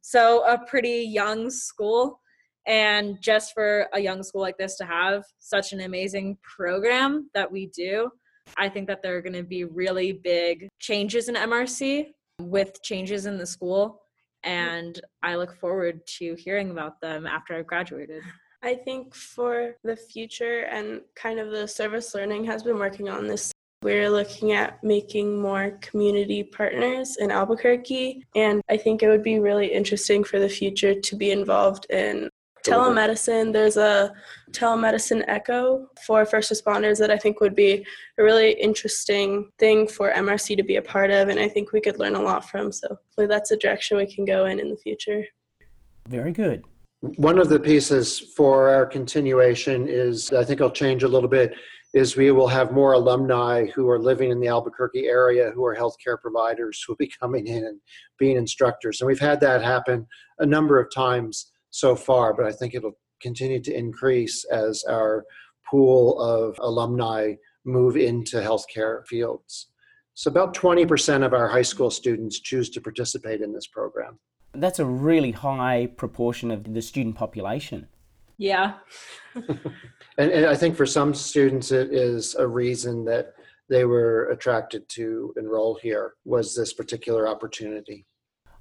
So 0.00 0.44
a 0.46 0.58
pretty 0.66 1.02
young 1.02 1.50
school. 1.50 2.20
And 2.66 3.16
just 3.20 3.52
for 3.52 3.86
a 3.92 4.00
young 4.00 4.22
school 4.22 4.40
like 4.40 4.58
this 4.58 4.76
to 4.76 4.84
have 4.84 5.24
such 5.38 5.72
an 5.72 5.80
amazing 5.80 6.38
program 6.42 7.30
that 7.34 7.50
we 7.50 7.66
do 7.66 8.10
i 8.56 8.68
think 8.68 8.86
that 8.86 9.02
there 9.02 9.16
are 9.16 9.22
going 9.22 9.32
to 9.32 9.42
be 9.42 9.64
really 9.64 10.12
big 10.12 10.68
changes 10.78 11.28
in 11.28 11.34
mrc 11.34 12.06
with 12.40 12.82
changes 12.82 13.26
in 13.26 13.38
the 13.38 13.46
school 13.46 14.02
and 14.44 15.00
i 15.22 15.34
look 15.34 15.54
forward 15.56 16.00
to 16.06 16.34
hearing 16.36 16.70
about 16.70 17.00
them 17.00 17.26
after 17.26 17.54
i've 17.54 17.66
graduated 17.66 18.22
I 18.62 18.74
think 18.74 19.14
for 19.14 19.76
the 19.84 19.96
future 19.96 20.60
and 20.70 21.00
kind 21.14 21.38
of 21.38 21.50
the 21.50 21.66
service 21.66 22.14
learning 22.14 22.44
has 22.44 22.62
been 22.62 22.78
working 22.78 23.08
on 23.08 23.26
this. 23.26 23.52
We're 23.82 24.10
looking 24.10 24.52
at 24.52 24.84
making 24.84 25.40
more 25.40 25.78
community 25.80 26.42
partners 26.42 27.16
in 27.18 27.30
Albuquerque. 27.30 28.22
And 28.36 28.60
I 28.68 28.76
think 28.76 29.02
it 29.02 29.08
would 29.08 29.22
be 29.22 29.38
really 29.38 29.72
interesting 29.72 30.22
for 30.22 30.38
the 30.38 30.50
future 30.50 31.00
to 31.00 31.16
be 31.16 31.30
involved 31.30 31.86
in 31.88 32.28
telemedicine. 32.64 33.52
There's 33.52 33.76
a 33.76 34.12
telemedicine 34.52 35.24
echo 35.28 35.88
for 36.06 36.24
first 36.24 36.52
responders 36.52 36.98
that 36.98 37.10
I 37.10 37.16
think 37.16 37.40
would 37.40 37.54
be 37.54 37.84
a 38.18 38.22
really 38.22 38.52
interesting 38.52 39.50
thing 39.58 39.86
for 39.86 40.12
MRC 40.12 40.56
to 40.56 40.62
be 40.62 40.76
a 40.76 40.82
part 40.82 41.10
of. 41.10 41.28
And 41.28 41.38
I 41.38 41.48
think 41.48 41.72
we 41.72 41.80
could 41.80 41.98
learn 41.98 42.14
a 42.14 42.22
lot 42.22 42.48
from. 42.48 42.72
So 42.72 42.88
hopefully 42.88 43.26
that's 43.26 43.50
a 43.50 43.56
direction 43.56 43.96
we 43.96 44.12
can 44.12 44.24
go 44.24 44.46
in 44.46 44.60
in 44.60 44.68
the 44.68 44.76
future. 44.76 45.24
Very 46.08 46.32
good. 46.32 46.64
One 47.00 47.38
of 47.38 47.48
the 47.48 47.60
pieces 47.60 48.18
for 48.18 48.68
our 48.68 48.84
continuation 48.84 49.88
is, 49.88 50.30
I 50.32 50.44
think 50.44 50.60
I'll 50.60 50.70
change 50.70 51.02
a 51.02 51.08
little 51.08 51.30
bit, 51.30 51.54
is 51.92 52.16
we 52.16 52.30
will 52.30 52.46
have 52.46 52.72
more 52.72 52.92
alumni 52.92 53.66
who 53.66 53.88
are 53.88 53.98
living 53.98 54.30
in 54.30 54.38
the 54.38 54.48
Albuquerque 54.48 55.06
area 55.06 55.50
who 55.54 55.64
are 55.64 55.74
healthcare 55.74 56.20
providers 56.20 56.82
who 56.86 56.92
will 56.92 56.98
be 56.98 57.10
coming 57.20 57.46
in 57.46 57.64
and 57.64 57.80
being 58.18 58.36
instructors. 58.36 59.00
And 59.00 59.08
we've 59.08 59.18
had 59.18 59.40
that 59.40 59.62
happen 59.62 60.06
a 60.38 60.46
number 60.46 60.78
of 60.78 60.92
times 60.94 61.50
so 61.70 61.94
far, 61.94 62.34
but 62.34 62.46
I 62.46 62.52
think 62.52 62.74
it'll 62.74 62.98
continue 63.20 63.60
to 63.60 63.76
increase 63.76 64.44
as 64.44 64.84
our 64.84 65.24
pool 65.68 66.20
of 66.20 66.56
alumni 66.60 67.34
move 67.64 67.96
into 67.96 68.38
healthcare 68.38 69.06
fields. 69.06 69.68
So 70.14 70.30
about 70.30 70.54
20% 70.54 71.24
of 71.24 71.32
our 71.32 71.48
high 71.48 71.62
school 71.62 71.90
students 71.90 72.40
choose 72.40 72.70
to 72.70 72.80
participate 72.80 73.40
in 73.40 73.52
this 73.52 73.66
program. 73.66 74.18
That's 74.52 74.80
a 74.80 74.84
really 74.84 75.30
high 75.30 75.86
proportion 75.96 76.50
of 76.50 76.74
the 76.74 76.82
student 76.82 77.14
population. 77.14 77.86
yeah 78.38 78.74
And, 80.20 80.30
and 80.32 80.46
I 80.46 80.54
think 80.54 80.76
for 80.76 80.84
some 80.84 81.14
students, 81.14 81.72
it 81.72 81.94
is 81.94 82.34
a 82.34 82.46
reason 82.46 83.06
that 83.06 83.32
they 83.70 83.86
were 83.86 84.28
attracted 84.30 84.86
to 84.90 85.32
enroll 85.38 85.78
here 85.80 86.14
was 86.26 86.54
this 86.54 86.74
particular 86.74 87.26
opportunity. 87.26 88.04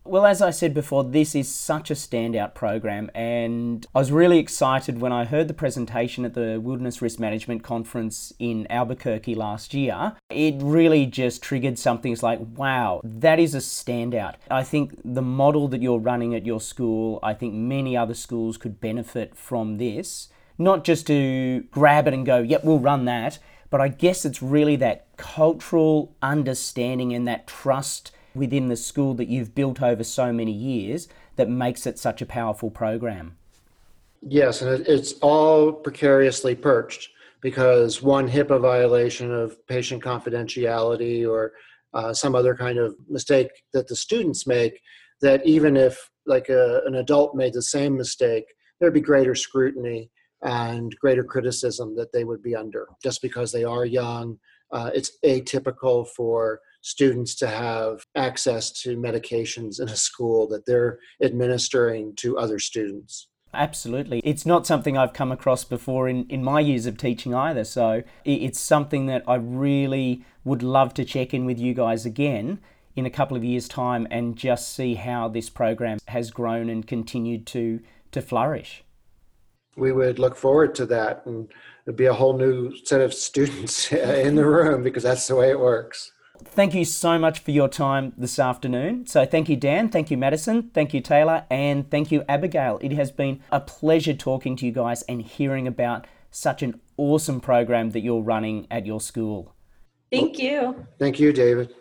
Well, 0.06 0.26
as 0.26 0.42
I 0.42 0.50
said 0.50 0.74
before, 0.74 1.04
this 1.04 1.36
is 1.36 1.54
such 1.54 1.92
a 1.92 1.94
standout 1.94 2.56
program, 2.56 3.12
and 3.14 3.86
I 3.94 4.00
was 4.00 4.12
really 4.12 4.40
excited 4.40 5.02
when 5.02 5.12
I 5.12 5.26
heard 5.26 5.48
the 5.48 5.54
presentation 5.54 6.26
at 6.26 6.34
the 6.34 6.60
Wilderness 6.60 7.02
Risk 7.02 7.20
Management 7.20 7.64
Conference 7.64 8.34
in 8.40 8.66
Albuquerque 8.72 9.36
last 9.36 9.74
year. 9.74 10.14
It 10.32 10.56
really 10.58 11.06
just 11.06 11.44
triggered 11.44 11.78
something. 11.78 12.12
It's 12.12 12.24
like, 12.24 12.40
wow, 12.56 13.02
that 13.04 13.40
is 13.40 13.54
a 13.54 13.60
standout. 13.60 14.36
I 14.50 14.64
think 14.64 15.00
the 15.04 15.22
model 15.22 15.68
that 15.68 15.82
you're 15.82 16.00
running 16.00 16.34
at 16.34 16.46
your 16.46 16.62
school, 16.62 17.20
I 17.22 17.34
think 17.34 17.54
many 17.54 17.96
other 17.96 18.16
schools 18.16 18.58
could 18.58 18.82
benefit 18.82 19.36
from 19.36 19.78
this. 19.78 20.30
Not 20.58 20.86
just 20.86 21.08
to 21.08 21.66
grab 21.72 22.08
it 22.08 22.14
and 22.14 22.26
go, 22.26 22.40
yep, 22.40 22.64
we'll 22.64 22.80
run 22.80 23.06
that, 23.06 23.38
but 23.70 23.80
I 23.80 23.90
guess 23.90 24.26
it's 24.26 24.42
really 24.42 24.76
that 24.78 25.06
cultural 25.18 26.16
understanding 26.22 27.14
and 27.14 27.28
that 27.28 27.46
trust 27.46 28.12
within 28.36 28.68
the 28.68 28.76
school 28.76 29.14
that 29.16 29.28
you've 29.28 29.56
built 29.56 29.82
over 29.82 30.04
so 30.04 30.32
many 30.32 30.52
years 30.52 31.08
that 31.36 31.50
makes 31.50 31.86
it 31.88 31.98
such 31.98 32.22
a 32.22 32.26
powerful 32.26 32.70
program. 32.70 33.36
Yes, 34.22 34.62
and 34.62 34.86
it's 34.88 35.14
all 35.22 35.72
precariously 35.72 36.56
perched 36.56 37.10
because 37.42 38.02
one 38.02 38.28
HIPAA 38.28 38.60
violation 38.60 39.34
of 39.34 39.66
patient 39.68 40.04
confidentiality 40.04 41.28
or 41.28 41.54
uh, 41.94 42.14
some 42.14 42.36
other 42.36 42.56
kind 42.56 42.78
of 42.78 42.96
mistake 43.08 43.50
that 43.74 43.88
the 43.88 43.96
students 43.96 44.46
make, 44.46 44.80
that 45.22 45.46
even 45.46 45.78
if 45.78 46.10
like 46.26 46.50
a, 46.50 46.82
an 46.86 46.96
adult 46.96 47.36
made 47.36 47.54
the 47.54 47.62
same 47.62 47.98
mistake, 47.98 48.46
there'd 48.80 48.94
be 48.94 49.02
greater 49.02 49.36
scrutiny 49.36 50.10
and 50.44 50.96
greater 51.02 51.24
criticism 51.24 51.96
that 51.96 52.12
they 52.14 52.24
would 52.24 52.42
be 52.42 52.56
under 52.56 52.88
just 53.04 53.22
because 53.22 53.52
they 53.52 53.64
are 53.64 53.86
young. 53.86 54.38
Uh, 54.72 54.92
it's 54.94 55.18
atypical 55.26 56.08
for 56.08 56.60
students 56.82 57.36
to 57.36 57.48
have 57.48 58.06
access 58.16 58.72
to 58.82 58.98
medications 58.98 59.80
in 59.82 59.90
a 59.90 59.96
school 59.96 60.48
that 60.48 60.66
they're 60.66 61.00
administering 61.22 62.16
to 62.16 62.38
other 62.38 62.60
students. 62.60 63.28
Absolutely. 63.54 64.22
It's 64.24 64.46
not 64.46 64.68
something 64.68 64.98
I've 64.98 65.14
come 65.14 65.32
across 65.32 65.64
before 65.64 66.08
in, 66.08 66.28
in 66.30 66.44
my 66.44 66.60
years 66.60 66.86
of 66.86 66.98
teaching 66.98 67.34
either. 67.34 67.64
So 67.64 68.04
it's 68.24 68.60
something 68.60 69.08
that 69.08 69.24
I 69.28 69.36
really 69.36 70.24
would 70.44 70.62
love 70.62 70.94
to 70.96 71.06
check 71.06 71.34
in 71.34 71.46
with 71.46 71.60
you 71.60 71.74
guys 71.74 72.06
again 72.06 72.60
in 72.96 73.06
a 73.06 73.10
couple 73.10 73.36
of 73.36 73.44
years' 73.44 73.68
time 73.68 74.08
and 74.12 74.36
just 74.36 74.74
see 74.76 74.96
how 74.96 75.28
this 75.28 75.50
program 75.50 75.98
has 76.08 76.32
grown 76.32 76.70
and 76.70 76.86
continued 76.86 77.48
to, 77.48 77.80
to 78.12 78.22
flourish. 78.22 78.84
We 79.78 79.92
would 79.92 80.20
look 80.20 80.36
forward 80.36 80.76
to 80.76 80.86
that, 80.88 81.26
and 81.26 81.48
it'd 81.86 81.96
be 81.96 82.06
a 82.06 82.14
whole 82.14 82.38
new 82.38 82.76
set 82.84 83.02
of 83.02 83.14
students 83.14 83.92
in 83.94 84.36
the 84.36 84.46
room 84.46 84.84
because 84.84 85.04
that's 85.04 85.28
the 85.28 85.36
way 85.36 85.50
it 85.50 85.60
works. 85.60 86.12
Thank 86.44 86.74
you 86.74 86.86
so 86.86 87.20
much 87.20 87.40
for 87.40 87.52
your 87.52 87.68
time 87.68 88.14
this 88.18 88.40
afternoon. 88.40 89.08
So, 89.08 89.26
thank 89.26 89.50
you, 89.50 89.56
Dan. 89.56 89.90
Thank 89.90 90.10
you, 90.10 90.18
Madison. 90.18 90.72
Thank 90.74 90.94
you, 90.94 91.02
Taylor. 91.02 91.46
And 91.50 91.90
thank 91.92 92.12
you, 92.12 92.24
Abigail. 92.28 92.80
It 92.82 92.94
has 92.94 93.12
been 93.12 93.42
a 93.52 93.60
pleasure 93.60 94.14
talking 94.14 94.56
to 94.58 94.66
you 94.66 94.72
guys 94.72 95.02
and 95.04 95.22
hearing 95.22 95.68
about 95.68 96.08
such 96.32 96.64
an 96.64 96.80
awesome 96.98 97.40
program 97.40 97.92
that 97.92 98.02
you're 98.02 98.22
running 98.22 98.68
at 98.70 98.86
your 98.86 99.02
school. 99.02 99.54
thank 100.12 100.40
you 100.40 100.86
Thank 100.98 101.20
you, 101.20 101.34
David. 101.34 101.74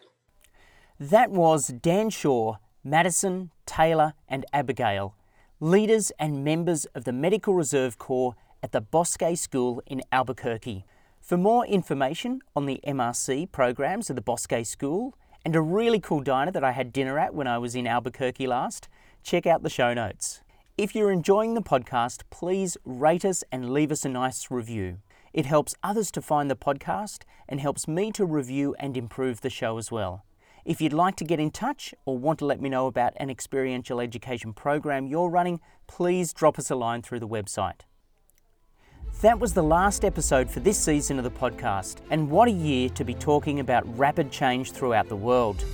That 0.98 1.30
was 1.30 1.68
Dan 1.68 2.10
Shaw, 2.10 2.56
Madison, 2.82 3.50
Taylor, 3.66 4.14
and 4.28 4.44
Abigail, 4.52 5.14
leaders 5.60 6.10
and 6.18 6.44
members 6.44 6.86
of 6.86 7.04
the 7.04 7.12
Medical 7.12 7.54
Reserve 7.54 7.98
Corps 7.98 8.34
at 8.62 8.72
the 8.72 8.80
Bosque 8.80 9.36
School 9.36 9.82
in 9.86 10.02
Albuquerque. 10.10 10.84
For 11.28 11.36
more 11.36 11.66
information 11.66 12.40
on 12.56 12.64
the 12.64 12.80
MRC 12.86 13.52
programs 13.52 14.08
of 14.08 14.16
the 14.16 14.22
Bosque 14.22 14.64
School 14.64 15.14
and 15.44 15.54
a 15.54 15.60
really 15.60 16.00
cool 16.00 16.22
diner 16.22 16.50
that 16.50 16.64
I 16.64 16.72
had 16.72 16.90
dinner 16.90 17.18
at 17.18 17.34
when 17.34 17.46
I 17.46 17.58
was 17.58 17.74
in 17.74 17.86
Albuquerque 17.86 18.46
last, 18.46 18.88
check 19.22 19.46
out 19.46 19.62
the 19.62 19.68
show 19.68 19.92
notes. 19.92 20.40
If 20.78 20.94
you're 20.94 21.12
enjoying 21.12 21.52
the 21.52 21.60
podcast, 21.60 22.22
please 22.30 22.78
rate 22.82 23.26
us 23.26 23.44
and 23.52 23.74
leave 23.74 23.92
us 23.92 24.06
a 24.06 24.08
nice 24.08 24.50
review. 24.50 25.00
It 25.34 25.44
helps 25.44 25.74
others 25.82 26.10
to 26.12 26.22
find 26.22 26.50
the 26.50 26.56
podcast 26.56 27.24
and 27.46 27.60
helps 27.60 27.86
me 27.86 28.10
to 28.12 28.24
review 28.24 28.74
and 28.78 28.96
improve 28.96 29.42
the 29.42 29.50
show 29.50 29.76
as 29.76 29.92
well. 29.92 30.24
If 30.64 30.80
you'd 30.80 30.94
like 30.94 31.16
to 31.16 31.24
get 31.24 31.38
in 31.38 31.50
touch 31.50 31.92
or 32.06 32.16
want 32.16 32.38
to 32.38 32.46
let 32.46 32.62
me 32.62 32.70
know 32.70 32.86
about 32.86 33.12
an 33.18 33.28
experiential 33.28 34.00
education 34.00 34.54
program 34.54 35.06
you're 35.06 35.28
running, 35.28 35.60
please 35.86 36.32
drop 36.32 36.58
us 36.58 36.70
a 36.70 36.74
line 36.74 37.02
through 37.02 37.20
the 37.20 37.28
website. 37.28 37.80
That 39.20 39.40
was 39.40 39.52
the 39.52 39.62
last 39.62 40.04
episode 40.04 40.48
for 40.48 40.60
this 40.60 40.78
season 40.78 41.18
of 41.18 41.24
the 41.24 41.30
podcast, 41.30 41.96
and 42.10 42.30
what 42.30 42.46
a 42.46 42.52
year 42.52 42.88
to 42.90 43.04
be 43.04 43.14
talking 43.14 43.58
about 43.58 43.98
rapid 43.98 44.30
change 44.30 44.70
throughout 44.70 45.08
the 45.08 45.16
world. 45.16 45.64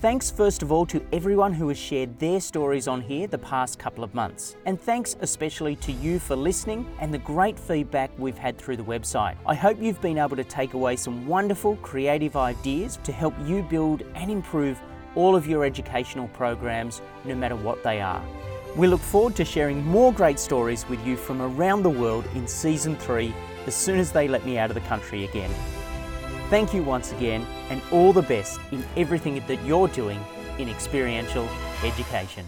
Thanks, 0.00 0.30
first 0.30 0.62
of 0.62 0.72
all, 0.72 0.86
to 0.86 1.04
everyone 1.12 1.52
who 1.52 1.68
has 1.68 1.76
shared 1.76 2.18
their 2.18 2.40
stories 2.40 2.88
on 2.88 3.02
here 3.02 3.26
the 3.26 3.36
past 3.36 3.78
couple 3.78 4.02
of 4.02 4.14
months. 4.14 4.56
And 4.64 4.80
thanks 4.80 5.16
especially 5.20 5.76
to 5.76 5.92
you 5.92 6.18
for 6.18 6.34
listening 6.34 6.86
and 6.98 7.12
the 7.12 7.18
great 7.18 7.58
feedback 7.58 8.10
we've 8.16 8.38
had 8.38 8.56
through 8.56 8.76
the 8.78 8.84
website. 8.84 9.36
I 9.44 9.54
hope 9.54 9.76
you've 9.82 10.00
been 10.00 10.16
able 10.16 10.36
to 10.36 10.44
take 10.44 10.72
away 10.72 10.96
some 10.96 11.26
wonderful 11.26 11.76
creative 11.76 12.36
ideas 12.36 12.98
to 13.02 13.12
help 13.12 13.34
you 13.44 13.62
build 13.64 14.02
and 14.14 14.30
improve 14.30 14.80
all 15.14 15.36
of 15.36 15.46
your 15.46 15.64
educational 15.64 16.28
programs, 16.28 17.02
no 17.24 17.34
matter 17.34 17.56
what 17.56 17.82
they 17.82 18.00
are. 18.00 18.24
We 18.76 18.86
look 18.86 19.00
forward 19.00 19.34
to 19.36 19.44
sharing 19.44 19.84
more 19.84 20.12
great 20.12 20.38
stories 20.38 20.88
with 20.88 21.04
you 21.06 21.16
from 21.16 21.42
around 21.42 21.82
the 21.82 21.90
world 21.90 22.24
in 22.34 22.46
season 22.46 22.96
three 22.96 23.34
as 23.66 23.74
soon 23.74 23.98
as 23.98 24.12
they 24.12 24.28
let 24.28 24.44
me 24.44 24.58
out 24.58 24.70
of 24.70 24.74
the 24.74 24.88
country 24.88 25.24
again. 25.24 25.50
Thank 26.48 26.72
you 26.72 26.82
once 26.82 27.12
again, 27.12 27.46
and 27.70 27.82
all 27.92 28.12
the 28.12 28.22
best 28.22 28.60
in 28.70 28.84
everything 28.96 29.42
that 29.46 29.62
you're 29.64 29.88
doing 29.88 30.20
in 30.58 30.68
experiential 30.68 31.48
education. 31.82 32.46